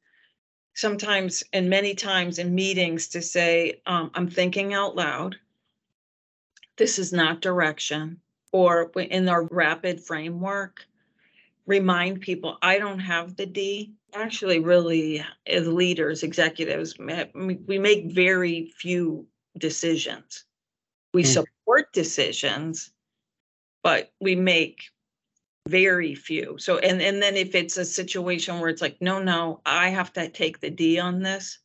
sometimes 0.74 1.44
and 1.54 1.70
many 1.70 1.94
times 1.94 2.40
in 2.40 2.56
meetings, 2.56 3.08
to 3.10 3.22
say, 3.22 3.80
um, 3.86 4.10
I'm 4.16 4.28
thinking 4.28 4.74
out 4.74 4.96
loud. 4.96 5.36
This 6.78 6.98
is 6.98 7.14
not 7.14 7.42
direction. 7.42 8.20
Or 8.52 8.92
in 8.96 9.30
our 9.30 9.44
rapid 9.44 10.02
framework, 10.02 10.88
remind 11.68 12.22
people 12.22 12.58
I 12.64 12.80
don't 12.80 13.00
have 13.00 13.36
the 13.36 13.46
D. 13.46 13.94
Actually, 14.14 14.60
really, 14.60 15.24
as 15.46 15.68
leaders, 15.68 16.24
executives, 16.24 16.98
we 16.98 17.78
make 17.78 18.06
very 18.06 18.74
few 18.78 19.28
decisions. 19.60 20.46
We 21.14 21.24
mm. 21.24 21.28
support 21.28 21.92
decisions, 21.94 22.92
but 23.84 24.12
we 24.20 24.36
make 24.36 24.84
very 25.68 26.16
few. 26.16 26.58
So, 26.58 26.78
and 26.78 27.02
and 27.02 27.22
then 27.22 27.36
if 27.36 27.56
it's 27.56 27.78
a 27.78 27.86
situation 27.86 28.60
where 28.60 28.70
it's 28.70 28.82
like, 28.82 28.98
no, 29.02 29.22
no, 29.22 29.62
I 29.66 29.90
have 29.90 30.14
to 30.14 30.30
take 30.30 30.60
the 30.60 30.70
D 30.70 31.00
on 31.00 31.22
this, 31.22 31.60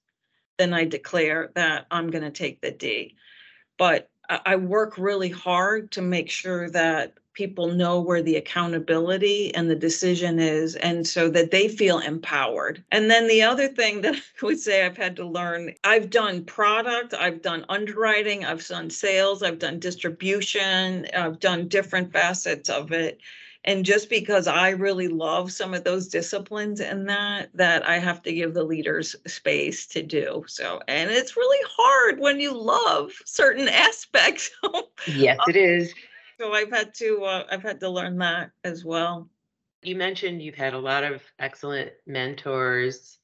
then 0.59 0.75
I 0.75 0.85
declare 0.85 1.53
that 1.55 1.87
I'm 1.91 2.11
going 2.11 2.25
to 2.25 2.31
take 2.31 2.61
the 2.61 2.71
D. 2.71 3.17
But 3.79 4.09
I 4.29 4.57
work 4.57 4.97
really 4.97 5.29
hard 5.29 5.91
to 5.93 6.03
make 6.03 6.31
sure 6.31 6.71
that 6.71 7.15
people 7.35 7.69
know 7.69 8.01
where 8.01 8.23
the 8.23 8.37
accountability 8.37 9.55
and 9.55 9.71
the 9.71 9.77
decision 9.77 10.39
is 10.39 10.77
and 10.77 11.07
so 11.07 11.29
that 11.31 11.51
they 11.51 11.69
feel 11.69 11.99
empowered. 11.99 12.85
And 12.93 13.11
then 13.11 13.27
the 13.27 13.43
other 13.43 13.69
thing 13.69 14.03
that 14.03 14.15
i 14.43 14.45
would 14.45 14.61
say 14.61 14.85
i've 14.85 14.97
had 14.97 15.17
to 15.17 15.27
learn 15.27 15.75
i've 15.85 16.11
done 16.11 16.45
product 16.45 17.15
i've 17.15 17.43
done 17.43 17.65
underwriting 17.69 18.45
i've 18.45 18.67
done 18.67 18.91
sales 18.91 19.43
i've 19.43 19.59
done 19.59 19.79
distribution 19.79 21.07
i've 21.17 21.41
done 21.41 21.69
different 21.69 22.13
facets 22.13 22.69
of 22.69 22.93
it. 22.93 23.21
And 23.65 23.85
just 23.85 24.11
because 24.11 24.47
i 24.47 24.71
really 24.71 25.09
love 25.09 25.53
some 25.53 25.73
of 25.75 25.85
those 25.85 26.09
disciplines 26.09 26.81
and 26.81 27.09
that 27.09 27.51
that 27.55 27.89
i 27.89 27.99
have 27.99 28.23
to 28.23 28.33
give 28.33 28.55
the 28.55 28.65
leaders 28.65 29.15
space 29.27 29.87
to 29.89 30.03
do 30.03 30.45
so. 30.47 30.81
And 30.89 31.11
it's 31.11 31.37
really 31.37 31.65
hard 31.77 32.19
when 32.19 32.41
you 32.41 32.53
love 32.53 33.13
certain 33.25 33.69
aspects 33.89 34.51
yes 35.07 35.39
it 35.49 35.57
is 35.57 35.95
so 36.43 36.53
I've 36.53 36.71
had 36.71 36.93
to 36.95 37.23
uh, 37.25 37.45
I've 37.51 37.63
had 37.63 37.79
to 37.81 37.89
learn 37.89 38.19
that 38.19 38.51
as 38.65 38.85
well. 38.85 39.29
You 39.83 39.95
mentioned 39.95 40.43
you've 40.43 40.57
had 40.57 40.75
a 40.75 40.79
lot 40.79 41.05
of 41.05 41.23
excellent 41.39 41.93
mentors 42.05 43.19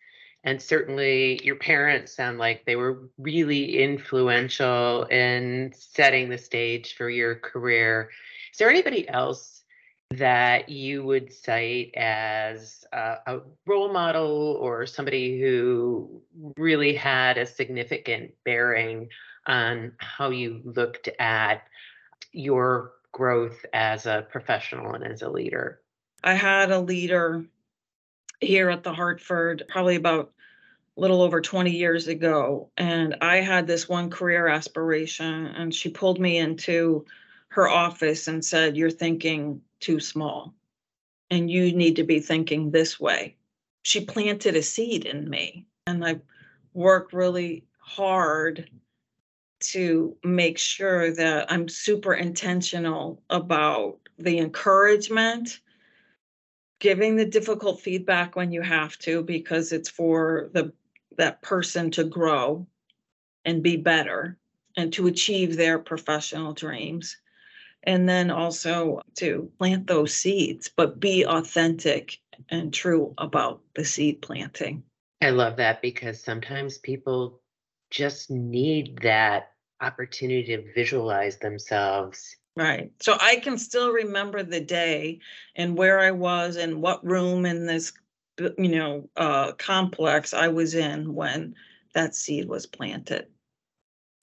and 0.44 0.62
certainly 0.62 1.40
your 1.44 1.56
parents 1.56 2.14
sound 2.14 2.38
like 2.38 2.64
they 2.64 2.76
were 2.76 3.10
really 3.18 3.78
influential 3.82 5.02
in 5.04 5.72
setting 5.76 6.28
the 6.28 6.38
stage 6.38 6.94
for 6.94 7.10
your 7.10 7.34
career. 7.34 8.10
Is 8.52 8.58
there 8.58 8.70
anybody 8.70 9.08
else 9.08 9.64
that 10.12 10.68
you 10.68 11.04
would 11.04 11.32
cite 11.32 11.94
as 11.96 12.84
a, 12.92 13.16
a 13.26 13.40
role 13.66 13.92
model 13.92 14.56
or 14.60 14.86
somebody 14.86 15.40
who 15.40 16.22
really 16.56 16.94
had 16.94 17.36
a 17.36 17.46
significant 17.46 18.30
bearing 18.44 19.08
on 19.44 19.92
how 19.98 20.30
you 20.30 20.60
looked 20.64 21.08
at 21.18 21.64
your 22.32 22.92
growth 23.18 23.66
as 23.72 24.06
a 24.06 24.26
professional 24.30 24.94
and 24.94 25.04
as 25.04 25.22
a 25.22 25.28
leader? 25.28 25.80
I 26.22 26.34
had 26.34 26.70
a 26.70 26.80
leader 26.80 27.44
here 28.40 28.70
at 28.70 28.84
the 28.84 28.92
Hartford 28.92 29.64
probably 29.68 29.96
about 29.96 30.32
a 30.96 31.00
little 31.00 31.20
over 31.20 31.40
20 31.40 31.72
years 31.72 32.06
ago. 32.06 32.70
And 32.76 33.16
I 33.20 33.38
had 33.38 33.66
this 33.66 33.88
one 33.88 34.08
career 34.08 34.46
aspiration, 34.46 35.46
and 35.46 35.74
she 35.74 35.90
pulled 35.90 36.20
me 36.20 36.38
into 36.38 37.04
her 37.48 37.68
office 37.68 38.28
and 38.28 38.44
said, 38.44 38.76
You're 38.76 38.90
thinking 38.90 39.60
too 39.80 39.98
small, 39.98 40.54
and 41.28 41.50
you 41.50 41.74
need 41.74 41.96
to 41.96 42.04
be 42.04 42.20
thinking 42.20 42.70
this 42.70 43.00
way. 43.00 43.36
She 43.82 44.04
planted 44.04 44.54
a 44.54 44.62
seed 44.62 45.06
in 45.06 45.28
me, 45.28 45.66
and 45.88 46.04
I 46.04 46.20
worked 46.72 47.12
really 47.12 47.64
hard 47.78 48.70
to 49.60 50.16
make 50.24 50.58
sure 50.58 51.12
that 51.14 51.50
I'm 51.50 51.68
super 51.68 52.14
intentional 52.14 53.22
about 53.30 53.98
the 54.18 54.38
encouragement, 54.38 55.60
giving 56.80 57.16
the 57.16 57.24
difficult 57.24 57.80
feedback 57.80 58.36
when 58.36 58.52
you 58.52 58.62
have 58.62 58.98
to 58.98 59.22
because 59.22 59.72
it's 59.72 59.88
for 59.88 60.50
the 60.52 60.72
that 61.16 61.42
person 61.42 61.90
to 61.90 62.04
grow 62.04 62.66
and 63.44 63.62
be 63.62 63.76
better 63.76 64.38
and 64.76 64.92
to 64.92 65.08
achieve 65.08 65.56
their 65.56 65.78
professional 65.78 66.52
dreams. 66.52 67.16
And 67.82 68.08
then 68.08 68.30
also 68.30 69.02
to 69.16 69.50
plant 69.58 69.86
those 69.86 70.14
seeds 70.14 70.70
but 70.74 71.00
be 71.00 71.24
authentic 71.24 72.18
and 72.48 72.72
true 72.72 73.14
about 73.18 73.60
the 73.74 73.84
seed 73.84 74.22
planting. 74.22 74.82
I 75.20 75.30
love 75.30 75.56
that 75.56 75.82
because 75.82 76.22
sometimes 76.22 76.78
people 76.78 77.40
just 77.90 78.30
need 78.30 78.98
that 79.02 79.52
opportunity 79.80 80.56
to 80.56 80.72
visualize 80.74 81.38
themselves. 81.38 82.36
Right. 82.56 82.92
So 83.00 83.16
I 83.20 83.36
can 83.36 83.56
still 83.56 83.92
remember 83.92 84.42
the 84.42 84.60
day 84.60 85.20
and 85.54 85.76
where 85.76 86.00
I 86.00 86.10
was 86.10 86.56
and 86.56 86.82
what 86.82 87.04
room 87.04 87.46
in 87.46 87.66
this, 87.66 87.92
you 88.38 88.52
know, 88.58 89.08
uh, 89.16 89.52
complex 89.52 90.34
I 90.34 90.48
was 90.48 90.74
in 90.74 91.14
when 91.14 91.54
that 91.94 92.14
seed 92.14 92.48
was 92.48 92.66
planted. 92.66 93.28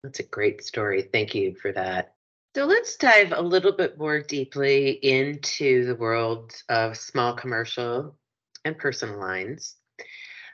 That's 0.02 0.20
a 0.20 0.24
great 0.24 0.64
story. 0.64 1.02
Thank 1.12 1.34
you 1.34 1.54
for 1.54 1.72
that. 1.72 2.14
So 2.54 2.64
let's 2.64 2.96
dive 2.96 3.32
a 3.32 3.40
little 3.40 3.72
bit 3.72 3.98
more 3.98 4.20
deeply 4.20 4.90
into 4.90 5.86
the 5.86 5.94
world 5.94 6.52
of 6.68 6.96
small 6.96 7.34
commercial 7.34 8.16
and 8.64 8.76
personal 8.76 9.18
lines. 9.18 9.76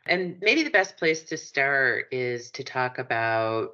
And 0.08 0.36
maybe 0.40 0.62
the 0.62 0.70
best 0.70 0.96
place 0.96 1.22
to 1.24 1.36
start 1.36 2.06
is 2.10 2.50
to 2.52 2.64
talk 2.64 2.98
about 2.98 3.72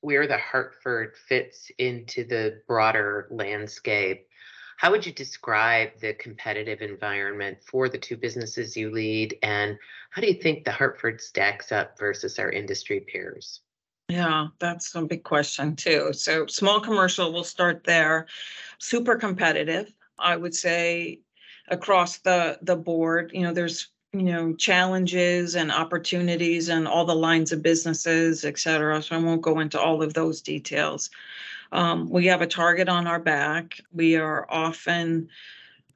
where 0.00 0.26
the 0.26 0.36
Hartford 0.36 1.16
fits 1.16 1.70
into 1.78 2.24
the 2.24 2.60
broader 2.68 3.26
landscape. 3.30 4.28
How 4.76 4.90
would 4.90 5.06
you 5.06 5.12
describe 5.12 5.98
the 6.00 6.12
competitive 6.14 6.82
environment 6.82 7.58
for 7.66 7.88
the 7.88 7.96
two 7.96 8.16
businesses 8.16 8.76
you 8.76 8.90
lead? 8.90 9.38
And 9.42 9.78
how 10.10 10.20
do 10.20 10.28
you 10.28 10.34
think 10.34 10.64
the 10.64 10.72
Hartford 10.72 11.22
stacks 11.22 11.72
up 11.72 11.98
versus 11.98 12.38
our 12.38 12.50
industry 12.50 13.00
peers? 13.00 13.62
Yeah, 14.08 14.48
that's 14.58 14.94
a 14.94 15.02
big 15.02 15.24
question 15.24 15.76
too. 15.76 16.12
So, 16.12 16.46
small 16.46 16.80
commercial, 16.80 17.32
we'll 17.32 17.44
start 17.44 17.84
there. 17.84 18.26
Super 18.78 19.16
competitive, 19.16 19.94
I 20.18 20.36
would 20.36 20.54
say, 20.54 21.20
across 21.68 22.18
the 22.18 22.58
the 22.60 22.76
board. 22.76 23.30
You 23.32 23.44
know, 23.44 23.54
there's 23.54 23.93
you 24.14 24.22
know 24.22 24.54
challenges 24.54 25.56
and 25.56 25.72
opportunities 25.72 26.68
and 26.68 26.86
all 26.86 27.04
the 27.04 27.14
lines 27.14 27.50
of 27.50 27.62
businesses 27.62 28.44
et 28.44 28.58
cetera. 28.58 29.02
So 29.02 29.16
i 29.16 29.18
won't 29.18 29.42
go 29.42 29.58
into 29.58 29.80
all 29.80 30.02
of 30.02 30.14
those 30.14 30.40
details. 30.40 31.10
Um, 31.72 32.08
we 32.08 32.26
have 32.26 32.40
a 32.40 32.46
target 32.46 32.88
on 32.88 33.08
our 33.08 33.18
back. 33.18 33.80
We 33.92 34.16
are 34.16 34.46
often 34.48 35.28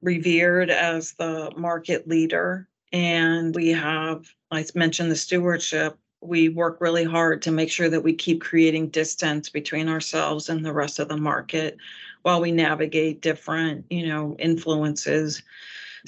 revered 0.03 0.71
as 0.71 1.13
the 1.13 1.53
market 1.57 2.09
leader 2.09 2.69
and 2.93 3.55
we 3.55 3.69
have 3.69 4.27
i 4.51 4.65
mentioned 4.75 5.11
the 5.11 5.17
stewardship. 5.17 5.97
We 6.21 6.49
work 6.49 6.81
really 6.81 7.05
hard 7.05 7.43
to 7.43 7.53
make 7.53 7.71
sure 7.71 7.89
that 7.89 8.03
we 8.03 8.13
keep 8.15 8.41
creating 8.41 8.89
distance 8.89 9.49
between 9.49 9.89
ourselves 9.89 10.49
and 10.49 10.65
the 10.65 10.73
rest 10.73 10.99
of 10.99 11.09
the 11.09 11.17
market 11.17 11.77
while 12.23 12.41
we 12.41 12.51
navigate 12.51 13.21
different 13.21 13.85
you 13.91 14.09
know 14.09 14.35
influences 14.41 15.43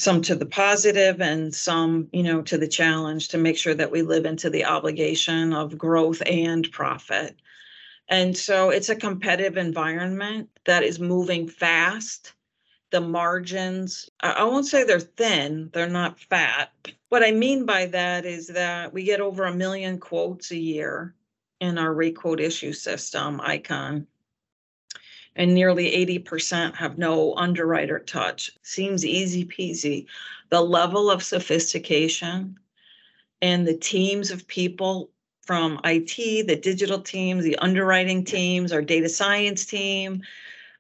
some 0.00 0.22
to 0.22 0.34
the 0.34 0.46
positive 0.46 1.20
and 1.20 1.54
some, 1.54 2.08
you 2.12 2.22
know, 2.22 2.40
to 2.42 2.56
the 2.56 2.68
challenge 2.68 3.28
to 3.28 3.38
make 3.38 3.58
sure 3.58 3.74
that 3.74 3.90
we 3.90 4.02
live 4.02 4.24
into 4.24 4.48
the 4.48 4.64
obligation 4.64 5.52
of 5.52 5.76
growth 5.76 6.22
and 6.24 6.70
profit. 6.72 7.36
And 8.08 8.36
so 8.36 8.70
it's 8.70 8.88
a 8.88 8.96
competitive 8.96 9.56
environment 9.56 10.48
that 10.64 10.82
is 10.82 10.98
moving 10.98 11.48
fast. 11.48 12.32
The 12.90 13.00
margins, 13.00 14.08
I 14.20 14.42
won't 14.44 14.66
say 14.66 14.82
they're 14.82 14.98
thin, 14.98 15.70
they're 15.72 15.88
not 15.88 16.18
fat. 16.18 16.72
What 17.10 17.22
I 17.22 17.30
mean 17.30 17.66
by 17.66 17.86
that 17.86 18.24
is 18.24 18.48
that 18.48 18.92
we 18.92 19.04
get 19.04 19.20
over 19.20 19.44
a 19.44 19.54
million 19.54 19.98
quotes 19.98 20.50
a 20.50 20.56
year 20.56 21.14
in 21.60 21.78
our 21.78 21.92
requote 21.92 22.40
issue 22.40 22.72
system, 22.72 23.40
ICON 23.40 24.06
and 25.37 25.55
nearly 25.55 25.90
80% 26.21 26.75
have 26.75 26.99
no 26.99 27.35
underwriter 27.37 27.99
touch. 27.99 28.51
Seems 28.62 29.05
easy 29.05 29.45
peasy. 29.45 30.07
The 30.51 30.61
level 30.61 31.11
of 31.11 31.23
sophistication 31.23 32.59
and 33.40 33.66
the 33.66 33.77
teams 33.77 34.31
of 34.31 34.47
people 34.47 35.11
from 35.43 35.81
IT, 35.85 36.47
the 36.47 36.57
digital 36.57 37.01
teams, 37.01 37.45
the 37.45 37.57
underwriting 37.59 38.25
teams, 38.25 38.73
our 38.73 38.83
data 38.83 39.09
science 39.09 39.64
team, 39.64 40.23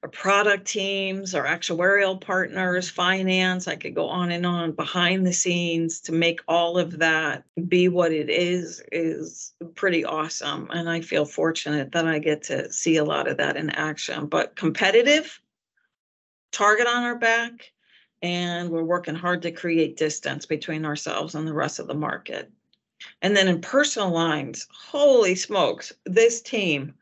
our 0.02 0.08
product 0.08 0.66
teams, 0.66 1.34
our 1.34 1.44
actuarial 1.44 2.18
partners, 2.18 2.88
finance. 2.88 3.68
I 3.68 3.76
could 3.76 3.94
go 3.94 4.08
on 4.08 4.30
and 4.30 4.46
on 4.46 4.72
behind 4.72 5.26
the 5.26 5.32
scenes 5.32 6.00
to 6.02 6.12
make 6.12 6.40
all 6.48 6.78
of 6.78 6.98
that 6.98 7.44
be 7.68 7.88
what 7.88 8.10
it 8.10 8.30
is, 8.30 8.82
is 8.92 9.52
pretty 9.74 10.04
awesome. 10.04 10.68
And 10.70 10.88
I 10.88 11.02
feel 11.02 11.26
fortunate 11.26 11.92
that 11.92 12.06
I 12.06 12.18
get 12.18 12.42
to 12.44 12.72
see 12.72 12.96
a 12.96 13.04
lot 13.04 13.28
of 13.28 13.36
that 13.36 13.58
in 13.58 13.68
action. 13.70 14.26
But 14.26 14.56
competitive, 14.56 15.38
target 16.50 16.86
on 16.86 17.02
our 17.02 17.16
back, 17.16 17.70
and 18.22 18.70
we're 18.70 18.82
working 18.82 19.14
hard 19.14 19.42
to 19.42 19.52
create 19.52 19.98
distance 19.98 20.46
between 20.46 20.86
ourselves 20.86 21.34
and 21.34 21.46
the 21.46 21.54
rest 21.54 21.78
of 21.78 21.88
the 21.88 21.94
market. 21.94 22.50
And 23.20 23.36
then 23.36 23.48
in 23.48 23.60
personal 23.60 24.10
lines, 24.10 24.66
holy 24.70 25.34
smokes, 25.34 25.92
this 26.04 26.40
team 26.40 26.94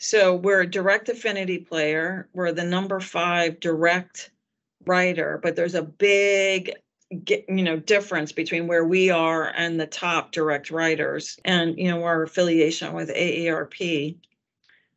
so 0.00 0.34
we're 0.34 0.62
a 0.62 0.70
direct 0.70 1.08
affinity 1.08 1.58
player. 1.58 2.28
We're 2.32 2.52
the 2.52 2.64
number 2.64 3.00
five 3.00 3.60
direct 3.60 4.30
writer, 4.86 5.38
but 5.42 5.54
there's 5.56 5.74
a 5.74 5.82
big 5.82 6.72
you 7.10 7.62
know 7.62 7.76
difference 7.76 8.30
between 8.30 8.68
where 8.68 8.84
we 8.84 9.10
are 9.10 9.52
and 9.56 9.80
the 9.80 9.86
top 9.86 10.30
direct 10.30 10.70
writers 10.70 11.40
and 11.44 11.76
you 11.76 11.90
know 11.90 12.04
our 12.04 12.22
affiliation 12.22 12.92
with 12.92 13.10
AARP 13.10 14.16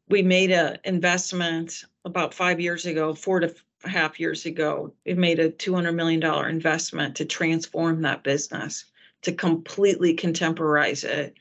we 0.10 0.22
made 0.22 0.52
an 0.52 0.78
investment 0.84 1.86
about 2.06 2.34
5 2.34 2.60
years 2.60 2.86
ago 2.86 3.14
4 3.14 3.40
to 3.42 3.56
half 3.86 4.20
years 4.20 4.46
ago. 4.46 4.94
We 5.06 5.14
made 5.14 5.40
a 5.40 5.50
200 5.50 5.92
million 5.92 6.20
dollar 6.20 6.48
investment 6.48 7.16
to 7.18 7.26
transform 7.26 8.02
that 8.02 8.24
business 8.24 8.86
to 9.24 9.32
completely 9.32 10.16
contemporize 10.16 11.04
it 11.04 11.36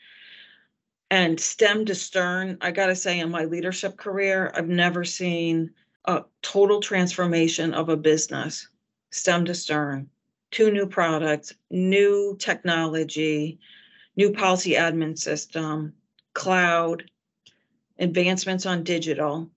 and 1.13 1.39
stem 1.39 1.85
to 1.85 1.95
stern 1.95 2.57
i 2.63 2.71
got 2.71 2.87
to 2.87 2.97
say 2.97 3.21
in 3.21 3.31
my 3.31 3.45
leadership 3.45 3.97
career 3.99 4.51
i've 4.57 4.69
never 4.69 5.05
seen 5.05 5.71
a 6.07 6.25
total 6.41 6.81
transformation 6.81 7.73
of 7.75 7.89
a 7.89 7.97
business 7.97 8.69
stem 9.11 9.45
to 9.45 9.55
stern. 9.55 10.09
Two 10.51 10.71
new 10.71 10.87
products 10.87 11.53
new 11.71 12.37
technology 12.39 13.61
new 14.17 14.33
policy 14.33 14.73
admin 14.73 15.17
system 15.19 15.95
cloud 16.35 17.05
advancements 17.99 18.67
on 18.67 18.83
digital. 18.83 19.51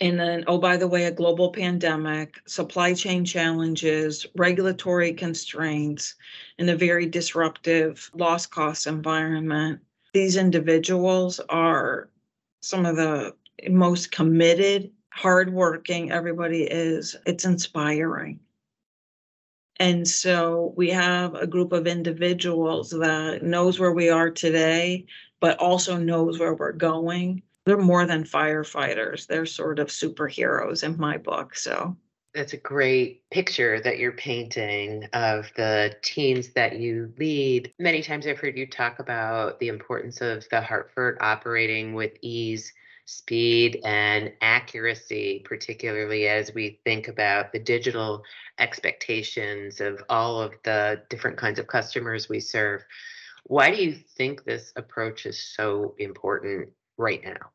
And 0.00 0.18
then 0.18 0.44
oh 0.46 0.58
by 0.58 0.76
the 0.76 0.88
way 0.88 1.04
a 1.04 1.12
global 1.12 1.52
pandemic 1.52 2.40
supply 2.46 2.92
chain 2.94 3.24
challenges 3.24 4.26
regulatory 4.36 5.12
constraints 5.12 6.16
and 6.58 6.68
a 6.68 6.76
very 6.76 7.06
disruptive 7.06 8.10
loss 8.14 8.46
cost 8.46 8.86
environment 8.86 9.80
these 10.12 10.36
individuals 10.36 11.40
are 11.48 12.10
some 12.60 12.86
of 12.86 12.96
the 12.96 13.34
most 13.68 14.10
committed, 14.12 14.90
hardworking 15.10 16.10
everybody 16.10 16.62
is. 16.62 17.16
It's 17.26 17.44
inspiring. 17.44 18.40
And 19.78 20.06
so 20.06 20.74
we 20.76 20.90
have 20.90 21.34
a 21.34 21.46
group 21.46 21.72
of 21.72 21.86
individuals 21.86 22.90
that 22.90 23.42
knows 23.42 23.78
where 23.78 23.92
we 23.92 24.10
are 24.10 24.30
today, 24.30 25.06
but 25.40 25.58
also 25.58 25.96
knows 25.96 26.38
where 26.38 26.54
we're 26.54 26.72
going. 26.72 27.42
They're 27.64 27.78
more 27.78 28.06
than 28.06 28.24
firefighters. 28.24 29.26
They're 29.26 29.46
sort 29.46 29.78
of 29.78 29.88
superheroes 29.88 30.84
in 30.84 30.98
my 30.98 31.16
book. 31.16 31.56
So 31.56 31.96
that's 32.34 32.52
a 32.52 32.58
great 32.58 33.28
picture 33.30 33.80
that 33.80 33.98
you're 33.98 34.12
painting 34.12 35.08
of 35.12 35.50
the 35.56 35.96
teams 36.02 36.50
that 36.50 36.78
you 36.78 37.12
lead. 37.18 37.72
Many 37.78 38.02
times 38.02 38.26
I've 38.26 38.38
heard 38.38 38.56
you 38.56 38.66
talk 38.66 38.98
about 38.98 39.58
the 39.58 39.68
importance 39.68 40.20
of 40.20 40.48
the 40.50 40.60
Hartford 40.60 41.18
operating 41.20 41.94
with 41.94 42.12
ease, 42.20 42.72
speed, 43.06 43.80
and 43.84 44.32
accuracy, 44.40 45.42
particularly 45.44 46.28
as 46.28 46.54
we 46.54 46.78
think 46.84 47.08
about 47.08 47.52
the 47.52 47.58
digital 47.58 48.22
expectations 48.58 49.80
of 49.80 50.02
all 50.08 50.40
of 50.40 50.52
the 50.62 51.02
different 51.10 51.36
kinds 51.36 51.58
of 51.58 51.66
customers 51.66 52.28
we 52.28 52.38
serve. 52.38 52.84
Why 53.44 53.74
do 53.74 53.82
you 53.82 53.92
think 53.92 54.44
this 54.44 54.72
approach 54.76 55.26
is 55.26 55.42
so 55.42 55.94
important 55.98 56.68
right 56.96 57.22
now? 57.24 57.50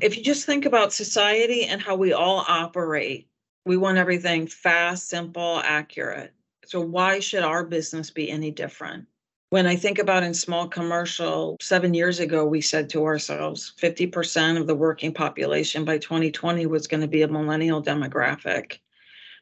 If 0.00 0.16
you 0.16 0.22
just 0.22 0.46
think 0.46 0.64
about 0.64 0.92
society 0.92 1.64
and 1.66 1.80
how 1.80 1.94
we 1.94 2.12
all 2.12 2.44
operate, 2.48 3.27
we 3.68 3.76
want 3.76 3.98
everything 3.98 4.46
fast, 4.46 5.10
simple, 5.10 5.60
accurate. 5.62 6.32
So 6.66 6.80
why 6.80 7.20
should 7.20 7.42
our 7.42 7.64
business 7.64 8.10
be 8.10 8.30
any 8.30 8.50
different? 8.50 9.06
When 9.50 9.66
I 9.66 9.76
think 9.76 9.98
about 9.98 10.22
in 10.22 10.32
small 10.32 10.68
commercial, 10.68 11.56
seven 11.60 11.92
years 11.92 12.18
ago, 12.18 12.46
we 12.46 12.62
said 12.62 12.88
to 12.90 13.04
ourselves 13.04 13.74
50% 13.78 14.58
of 14.58 14.66
the 14.66 14.74
working 14.74 15.12
population 15.12 15.84
by 15.84 15.98
2020 15.98 16.64
was 16.64 16.86
going 16.86 17.02
to 17.02 17.08
be 17.08 17.22
a 17.22 17.28
millennial 17.28 17.82
demographic. 17.82 18.78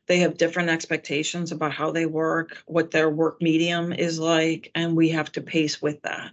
They 0.08 0.18
have 0.18 0.36
different 0.36 0.70
expectations 0.70 1.52
about 1.52 1.72
how 1.72 1.92
they 1.92 2.06
work, 2.06 2.62
what 2.66 2.90
their 2.90 3.10
work 3.10 3.40
medium 3.40 3.92
is 3.92 4.18
like, 4.18 4.72
and 4.74 4.96
we 4.96 5.08
have 5.10 5.30
to 5.32 5.40
pace 5.40 5.80
with 5.80 6.02
that. 6.02 6.32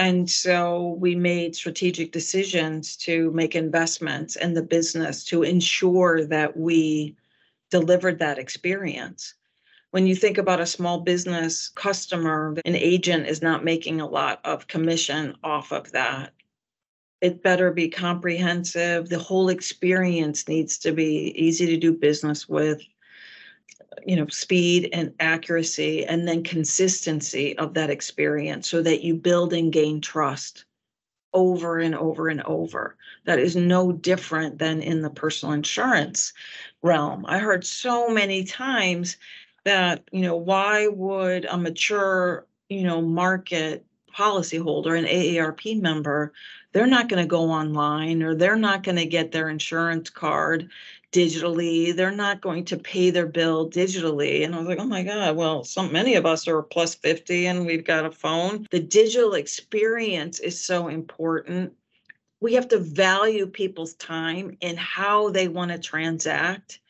And 0.00 0.30
so 0.30 0.96
we 0.98 1.14
made 1.14 1.54
strategic 1.54 2.10
decisions 2.10 2.96
to 3.04 3.30
make 3.32 3.54
investments 3.54 4.34
in 4.34 4.54
the 4.54 4.62
business 4.62 5.24
to 5.24 5.42
ensure 5.42 6.24
that 6.24 6.56
we 6.56 7.16
delivered 7.70 8.18
that 8.18 8.38
experience. 8.38 9.34
When 9.90 10.06
you 10.06 10.14
think 10.14 10.38
about 10.38 10.58
a 10.58 10.64
small 10.64 11.00
business 11.00 11.68
customer, 11.68 12.56
an 12.64 12.76
agent 12.76 13.26
is 13.26 13.42
not 13.42 13.62
making 13.62 14.00
a 14.00 14.08
lot 14.08 14.40
of 14.42 14.68
commission 14.68 15.36
off 15.44 15.70
of 15.70 15.92
that. 15.92 16.32
It 17.20 17.42
better 17.42 17.70
be 17.70 17.90
comprehensive. 17.90 19.10
The 19.10 19.18
whole 19.18 19.50
experience 19.50 20.48
needs 20.48 20.78
to 20.78 20.92
be 20.92 21.34
easy 21.36 21.66
to 21.66 21.76
do 21.76 21.92
business 21.92 22.48
with, 22.48 22.80
you 24.06 24.16
know 24.16 24.26
speed 24.28 24.88
and 24.92 25.12
accuracy 25.20 26.04
and 26.04 26.26
then 26.26 26.42
consistency 26.42 27.56
of 27.58 27.74
that 27.74 27.90
experience 27.90 28.68
so 28.68 28.82
that 28.82 29.02
you 29.02 29.14
build 29.14 29.52
and 29.52 29.72
gain 29.72 30.00
trust 30.00 30.64
over 31.32 31.78
and 31.78 31.94
over 31.94 32.28
and 32.28 32.42
over. 32.42 32.96
That 33.24 33.38
is 33.38 33.54
no 33.54 33.92
different 33.92 34.58
than 34.58 34.82
in 34.82 35.02
the 35.02 35.10
personal 35.10 35.54
insurance 35.54 36.32
realm. 36.82 37.24
I 37.26 37.38
heard 37.38 37.64
so 37.64 38.08
many 38.08 38.44
times 38.44 39.16
that 39.64 40.02
you 40.10 40.22
know 40.22 40.36
why 40.36 40.88
would 40.88 41.44
a 41.44 41.56
mature 41.56 42.46
you 42.68 42.82
know 42.82 43.02
market 43.02 43.84
policyholder 44.16 44.98
an 44.98 45.04
aarp 45.06 45.80
member 45.80 46.32
they're 46.72 46.86
not 46.86 47.08
going 47.08 47.22
to 47.22 47.28
go 47.28 47.50
online 47.50 48.22
or 48.22 48.34
they're 48.34 48.56
not 48.56 48.82
going 48.82 48.96
to 48.96 49.06
get 49.06 49.32
their 49.32 49.48
insurance 49.48 50.08
card 50.10 50.70
digitally. 51.12 51.94
They're 51.94 52.12
not 52.12 52.40
going 52.40 52.64
to 52.66 52.76
pay 52.76 53.10
their 53.10 53.26
bill 53.26 53.68
digitally. 53.68 54.44
And 54.44 54.54
I 54.54 54.58
was 54.58 54.68
like, 54.68 54.78
oh 54.78 54.84
my 54.84 55.02
God, 55.02 55.36
well, 55.36 55.64
so 55.64 55.88
many 55.88 56.14
of 56.14 56.26
us 56.26 56.46
are 56.46 56.62
plus 56.62 56.94
50 56.94 57.46
and 57.46 57.66
we've 57.66 57.84
got 57.84 58.06
a 58.06 58.10
phone. 58.10 58.66
The 58.70 58.80
digital 58.80 59.34
experience 59.34 60.38
is 60.38 60.62
so 60.62 60.88
important. 60.88 61.72
We 62.40 62.54
have 62.54 62.68
to 62.68 62.78
value 62.78 63.46
people's 63.46 63.94
time 63.94 64.56
and 64.62 64.78
how 64.78 65.30
they 65.30 65.48
want 65.48 65.72
to 65.72 65.78
transact. 65.78 66.80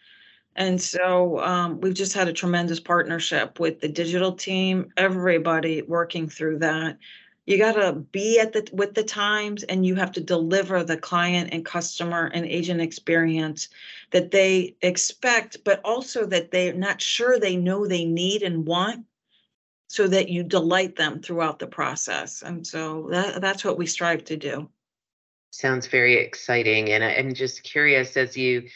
And 0.60 0.78
so 0.78 1.40
um, 1.40 1.80
we've 1.80 1.94
just 1.94 2.12
had 2.12 2.28
a 2.28 2.34
tremendous 2.34 2.78
partnership 2.78 3.58
with 3.58 3.80
the 3.80 3.88
digital 3.88 4.32
team, 4.32 4.92
everybody 4.98 5.80
working 5.80 6.28
through 6.28 6.58
that. 6.58 6.98
You 7.46 7.56
got 7.56 7.76
to 7.76 7.94
be 7.94 8.38
at 8.38 8.52
the 8.52 8.68
with 8.70 8.92
the 8.92 9.02
times 9.02 9.62
and 9.62 9.86
you 9.86 9.94
have 9.94 10.12
to 10.12 10.20
deliver 10.20 10.84
the 10.84 10.98
client 10.98 11.48
and 11.52 11.64
customer 11.64 12.26
and 12.34 12.44
agent 12.44 12.82
experience 12.82 13.70
that 14.10 14.32
they 14.32 14.76
expect 14.82 15.64
but 15.64 15.80
also 15.82 16.26
that 16.26 16.50
they're 16.50 16.74
not 16.74 17.00
sure 17.00 17.40
they 17.40 17.56
know 17.56 17.86
they 17.86 18.04
need 18.04 18.42
and 18.42 18.66
want 18.66 19.06
so 19.88 20.06
that 20.08 20.28
you 20.28 20.42
delight 20.42 20.94
them 20.94 21.22
throughout 21.22 21.58
the 21.58 21.66
process. 21.66 22.42
And 22.42 22.66
so 22.66 23.08
that, 23.10 23.40
that's 23.40 23.64
what 23.64 23.78
we 23.78 23.86
strive 23.86 24.24
to 24.26 24.36
do. 24.36 24.68
Sounds 25.52 25.86
very 25.86 26.16
exciting 26.18 26.90
and 26.90 27.02
i'm 27.02 27.34
just 27.34 27.64
curious 27.64 28.16
as 28.16 28.36
you 28.36 28.68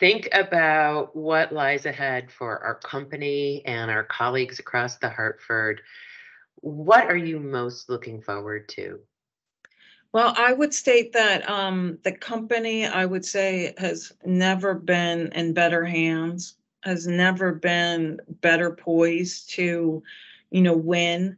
think 0.00 0.28
about 0.32 1.14
what 1.14 1.52
lies 1.52 1.86
ahead 1.86 2.32
for 2.32 2.58
our 2.58 2.74
company 2.76 3.62
and 3.66 3.90
our 3.90 4.04
colleagues 4.04 4.58
across 4.58 4.96
the 4.96 5.08
hartford 5.08 5.82
what 6.60 7.06
are 7.06 7.16
you 7.16 7.40
most 7.40 7.88
looking 7.88 8.20
forward 8.20 8.68
to? 8.70 9.00
Well, 10.12 10.34
I 10.36 10.52
would 10.52 10.74
state 10.74 11.12
that 11.12 11.48
um, 11.48 11.98
the 12.02 12.12
company, 12.12 12.84
I 12.84 13.06
would 13.06 13.24
say, 13.24 13.74
has 13.78 14.12
never 14.24 14.74
been 14.74 15.30
in 15.32 15.54
better 15.54 15.84
hands, 15.84 16.56
has 16.82 17.06
never 17.06 17.52
been 17.52 18.18
better 18.40 18.72
poised 18.72 19.50
to, 19.50 20.02
you 20.50 20.62
know, 20.62 20.76
win 20.76 21.36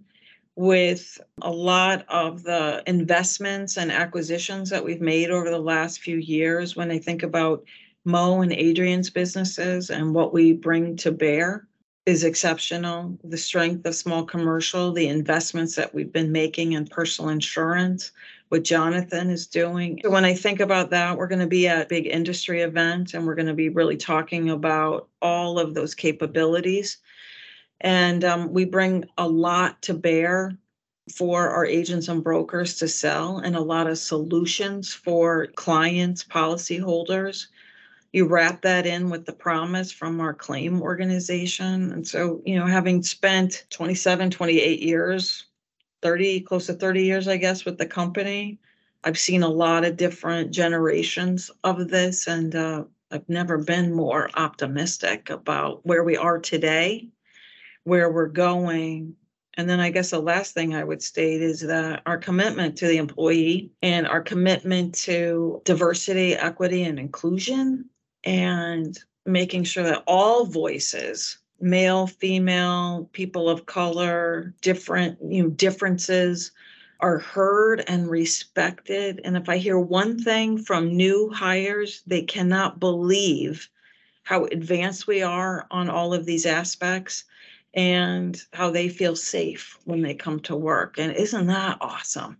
with 0.56 1.20
a 1.42 1.50
lot 1.50 2.04
of 2.08 2.42
the 2.42 2.82
investments 2.86 3.76
and 3.76 3.92
acquisitions 3.92 4.70
that 4.70 4.84
we've 4.84 5.00
made 5.00 5.30
over 5.30 5.50
the 5.50 5.58
last 5.58 6.00
few 6.00 6.16
years. 6.16 6.74
When 6.74 6.90
I 6.90 6.98
think 6.98 7.22
about 7.22 7.64
Mo 8.04 8.40
and 8.40 8.52
Adrian's 8.52 9.10
businesses 9.10 9.90
and 9.90 10.14
what 10.14 10.32
we 10.32 10.52
bring 10.52 10.96
to 10.96 11.12
bear, 11.12 11.68
is 12.04 12.24
exceptional. 12.24 13.16
The 13.22 13.36
strength 13.36 13.86
of 13.86 13.94
small 13.94 14.24
commercial, 14.24 14.92
the 14.92 15.06
investments 15.08 15.76
that 15.76 15.94
we've 15.94 16.12
been 16.12 16.32
making 16.32 16.72
in 16.72 16.86
personal 16.86 17.30
insurance, 17.30 18.10
what 18.48 18.64
Jonathan 18.64 19.30
is 19.30 19.46
doing. 19.46 20.00
So 20.02 20.10
when 20.10 20.24
I 20.24 20.34
think 20.34 20.60
about 20.60 20.90
that, 20.90 21.16
we're 21.16 21.28
going 21.28 21.40
to 21.40 21.46
be 21.46 21.68
at 21.68 21.82
a 21.82 21.88
big 21.88 22.06
industry 22.06 22.62
event 22.62 23.14
and 23.14 23.26
we're 23.26 23.36
going 23.36 23.46
to 23.46 23.54
be 23.54 23.68
really 23.68 23.96
talking 23.96 24.50
about 24.50 25.08
all 25.20 25.58
of 25.58 25.74
those 25.74 25.94
capabilities. 25.94 26.98
And 27.80 28.24
um, 28.24 28.52
we 28.52 28.64
bring 28.64 29.04
a 29.16 29.28
lot 29.28 29.80
to 29.82 29.94
bear 29.94 30.58
for 31.16 31.50
our 31.50 31.64
agents 31.64 32.08
and 32.08 32.22
brokers 32.22 32.76
to 32.78 32.88
sell 32.88 33.38
and 33.38 33.56
a 33.56 33.60
lot 33.60 33.86
of 33.86 33.98
solutions 33.98 34.92
for 34.92 35.48
clients, 35.54 36.24
policyholders 36.24 37.46
you 38.12 38.26
wrap 38.26 38.62
that 38.62 38.86
in 38.86 39.08
with 39.08 39.24
the 39.24 39.32
promise 39.32 39.90
from 39.90 40.20
our 40.20 40.34
claim 40.34 40.82
organization. 40.82 41.92
And 41.92 42.06
so, 42.06 42.42
you 42.44 42.58
know, 42.58 42.66
having 42.66 43.02
spent 43.02 43.64
27, 43.70 44.30
28 44.30 44.80
years, 44.80 45.46
30, 46.02 46.40
close 46.40 46.66
to 46.66 46.74
30 46.74 47.04
years, 47.04 47.26
I 47.28 47.38
guess, 47.38 47.64
with 47.64 47.78
the 47.78 47.86
company, 47.86 48.58
I've 49.04 49.18
seen 49.18 49.42
a 49.42 49.48
lot 49.48 49.84
of 49.84 49.96
different 49.96 50.52
generations 50.52 51.50
of 51.64 51.88
this. 51.88 52.26
And 52.26 52.54
uh, 52.54 52.84
I've 53.10 53.28
never 53.28 53.58
been 53.58 53.94
more 53.94 54.28
optimistic 54.34 55.30
about 55.30 55.84
where 55.86 56.04
we 56.04 56.16
are 56.16 56.38
today, 56.38 57.08
where 57.84 58.12
we're 58.12 58.28
going, 58.28 59.16
and 59.54 59.68
then 59.68 59.80
I 59.80 59.90
guess 59.90 60.10
the 60.10 60.20
last 60.20 60.54
thing 60.54 60.74
I 60.74 60.82
would 60.82 61.02
state 61.02 61.42
is 61.42 61.60
that 61.60 62.02
our 62.06 62.16
commitment 62.16 62.76
to 62.78 62.86
the 62.86 62.96
employee 62.96 63.70
and 63.82 64.06
our 64.06 64.22
commitment 64.22 64.94
to 65.00 65.60
diversity, 65.64 66.34
equity, 66.34 66.84
and 66.84 66.98
inclusion 66.98 67.90
and 68.24 68.98
making 69.26 69.64
sure 69.64 69.84
that 69.84 70.02
all 70.06 70.44
voices 70.44 71.38
male 71.60 72.08
female 72.08 73.08
people 73.12 73.48
of 73.48 73.66
color 73.66 74.52
different 74.62 75.16
you 75.28 75.44
know 75.44 75.50
differences 75.50 76.50
are 76.98 77.18
heard 77.18 77.82
and 77.88 78.08
respected. 78.08 79.20
And 79.24 79.36
if 79.36 79.48
i 79.48 79.56
hear 79.56 79.78
one 79.78 80.18
thing 80.18 80.58
from 80.58 80.96
new 80.96 81.30
hires 81.30 82.02
they 82.06 82.22
cannot 82.22 82.80
believe 82.80 83.68
how 84.24 84.44
advanced 84.46 85.06
we 85.06 85.22
are 85.22 85.66
on 85.70 85.88
all 85.88 86.14
of 86.14 86.26
these 86.26 86.46
aspects 86.46 87.24
and 87.74 88.40
how 88.52 88.70
they 88.70 88.88
feel 88.88 89.16
safe 89.16 89.78
when 89.84 90.02
they 90.02 90.14
come 90.14 90.38
to 90.40 90.54
work. 90.54 90.98
And 90.98 91.14
isn't 91.14 91.46
that 91.46 91.78
awesome 91.80 92.36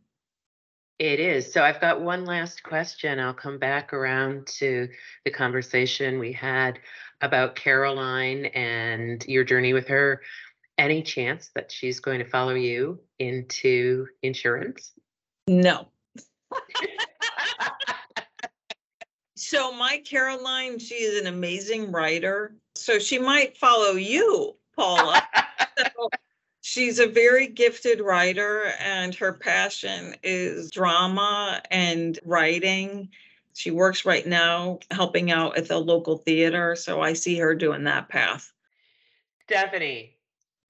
it 0.98 1.20
is. 1.20 1.52
So 1.52 1.62
I've 1.62 1.80
got 1.80 2.00
one 2.00 2.24
last 2.24 2.62
question. 2.62 3.18
I'll 3.18 3.34
come 3.34 3.58
back 3.58 3.92
around 3.92 4.46
to 4.58 4.88
the 5.24 5.30
conversation 5.30 6.18
we 6.18 6.32
had 6.32 6.78
about 7.20 7.56
Caroline 7.56 8.46
and 8.46 9.24
your 9.26 9.44
journey 9.44 9.72
with 9.72 9.88
her. 9.88 10.22
Any 10.78 11.02
chance 11.02 11.50
that 11.54 11.70
she's 11.70 12.00
going 12.00 12.18
to 12.18 12.24
follow 12.24 12.54
you 12.54 13.00
into 13.18 14.06
insurance? 14.22 14.92
No. 15.46 15.88
so 19.36 19.72
my 19.72 20.02
Caroline, 20.04 20.78
she 20.78 20.96
is 20.96 21.20
an 21.20 21.26
amazing 21.26 21.92
writer. 21.92 22.54
So 22.74 22.98
she 22.98 23.18
might 23.18 23.56
follow 23.56 23.92
you, 23.92 24.56
Paula. 24.76 25.22
so 25.78 26.08
She's 26.64 27.00
a 27.00 27.08
very 27.08 27.48
gifted 27.48 28.00
writer, 28.00 28.72
and 28.78 29.12
her 29.16 29.32
passion 29.32 30.14
is 30.22 30.70
drama 30.70 31.60
and 31.72 32.16
writing. 32.24 33.08
She 33.52 33.72
works 33.72 34.06
right 34.06 34.24
now 34.24 34.78
helping 34.92 35.32
out 35.32 35.58
at 35.58 35.66
the 35.66 35.78
local 35.78 36.18
theater, 36.18 36.76
so 36.76 37.00
I 37.00 37.14
see 37.14 37.36
her 37.38 37.56
doing 37.56 37.82
that 37.84 38.08
path. 38.08 38.52
Stephanie, 39.42 40.16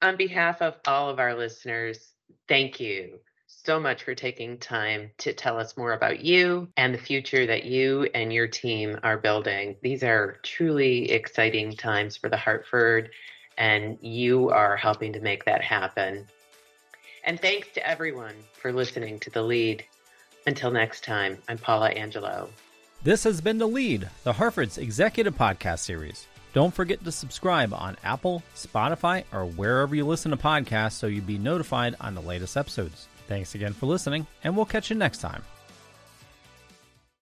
on 0.01 0.17
behalf 0.17 0.63
of 0.63 0.77
all 0.87 1.11
of 1.11 1.19
our 1.19 1.35
listeners, 1.35 2.15
thank 2.49 2.81
you 2.81 3.21
so 3.47 3.79
much 3.79 4.03
for 4.03 4.15
taking 4.15 4.57
time 4.57 5.11
to 5.19 5.35
tell 5.35 5.59
us 5.59 5.77
more 5.77 5.93
about 5.93 6.25
you 6.25 6.69
and 6.79 6.95
the 6.95 6.99
future 6.99 7.45
that 7.45 7.67
you 7.67 8.09
and 8.15 8.33
your 8.33 8.49
team 8.49 8.99
are 9.03 9.19
building. 9.19 9.77
These 9.83 10.03
are 10.03 10.39
truly 10.43 11.11
exciting 11.11 11.77
times 11.77 12.17
for 12.17 12.31
the 12.31 12.37
Hartford 12.39 13.11
and 13.59 13.99
you 14.01 14.51
are 14.51 14.77
helping 14.77 15.13
to 15.13 15.21
make 15.21 15.45
that 15.45 15.63
happen. 15.63 16.27
And 17.25 17.41
thanks 17.41 17.69
to 17.75 17.87
everyone 17.87 18.35
for 18.61 18.73
listening 18.73 19.21
to 19.21 19.31
The 19.31 19.43
Lead. 19.43 19.85
Until 20.47 20.71
next 20.71 21.05
time, 21.05 21.39
I'm 21.49 21.59
Paula 21.59 21.91
Angelo. 21.91 22.49
This 23.05 23.25
has 23.25 23.41
been 23.41 23.59
The 23.59 23.67
Lead, 23.67 24.09
the 24.25 24.33
Hartford's 24.33 24.79
executive 24.79 25.37
podcast 25.37 25.81
series. 25.81 26.27
Don't 26.53 26.75
forget 26.75 27.03
to 27.05 27.13
subscribe 27.13 27.73
on 27.73 27.97
Apple, 28.05 28.43
Spotify, 28.55 29.25
or 29.33 29.47
wherever 29.47 29.95
you 29.95 30.05
listen 30.05 30.31
to 30.33 30.37
podcasts 30.37 30.93
so 30.93 31.07
you'll 31.07 31.25
be 31.25 31.39
notified 31.39 31.97
on 32.01 32.15
the 32.15 32.21
latest 32.21 32.57
episodes. 32.57 33.09
Thanks 33.27 33.55
again 33.55 33.73
for 33.73 33.87
listening, 33.87 34.27
and 34.45 34.55
we'll 34.55 34.67
catch 34.67 34.91
you 34.91 34.97
next 34.97 35.19
time. 35.19 35.43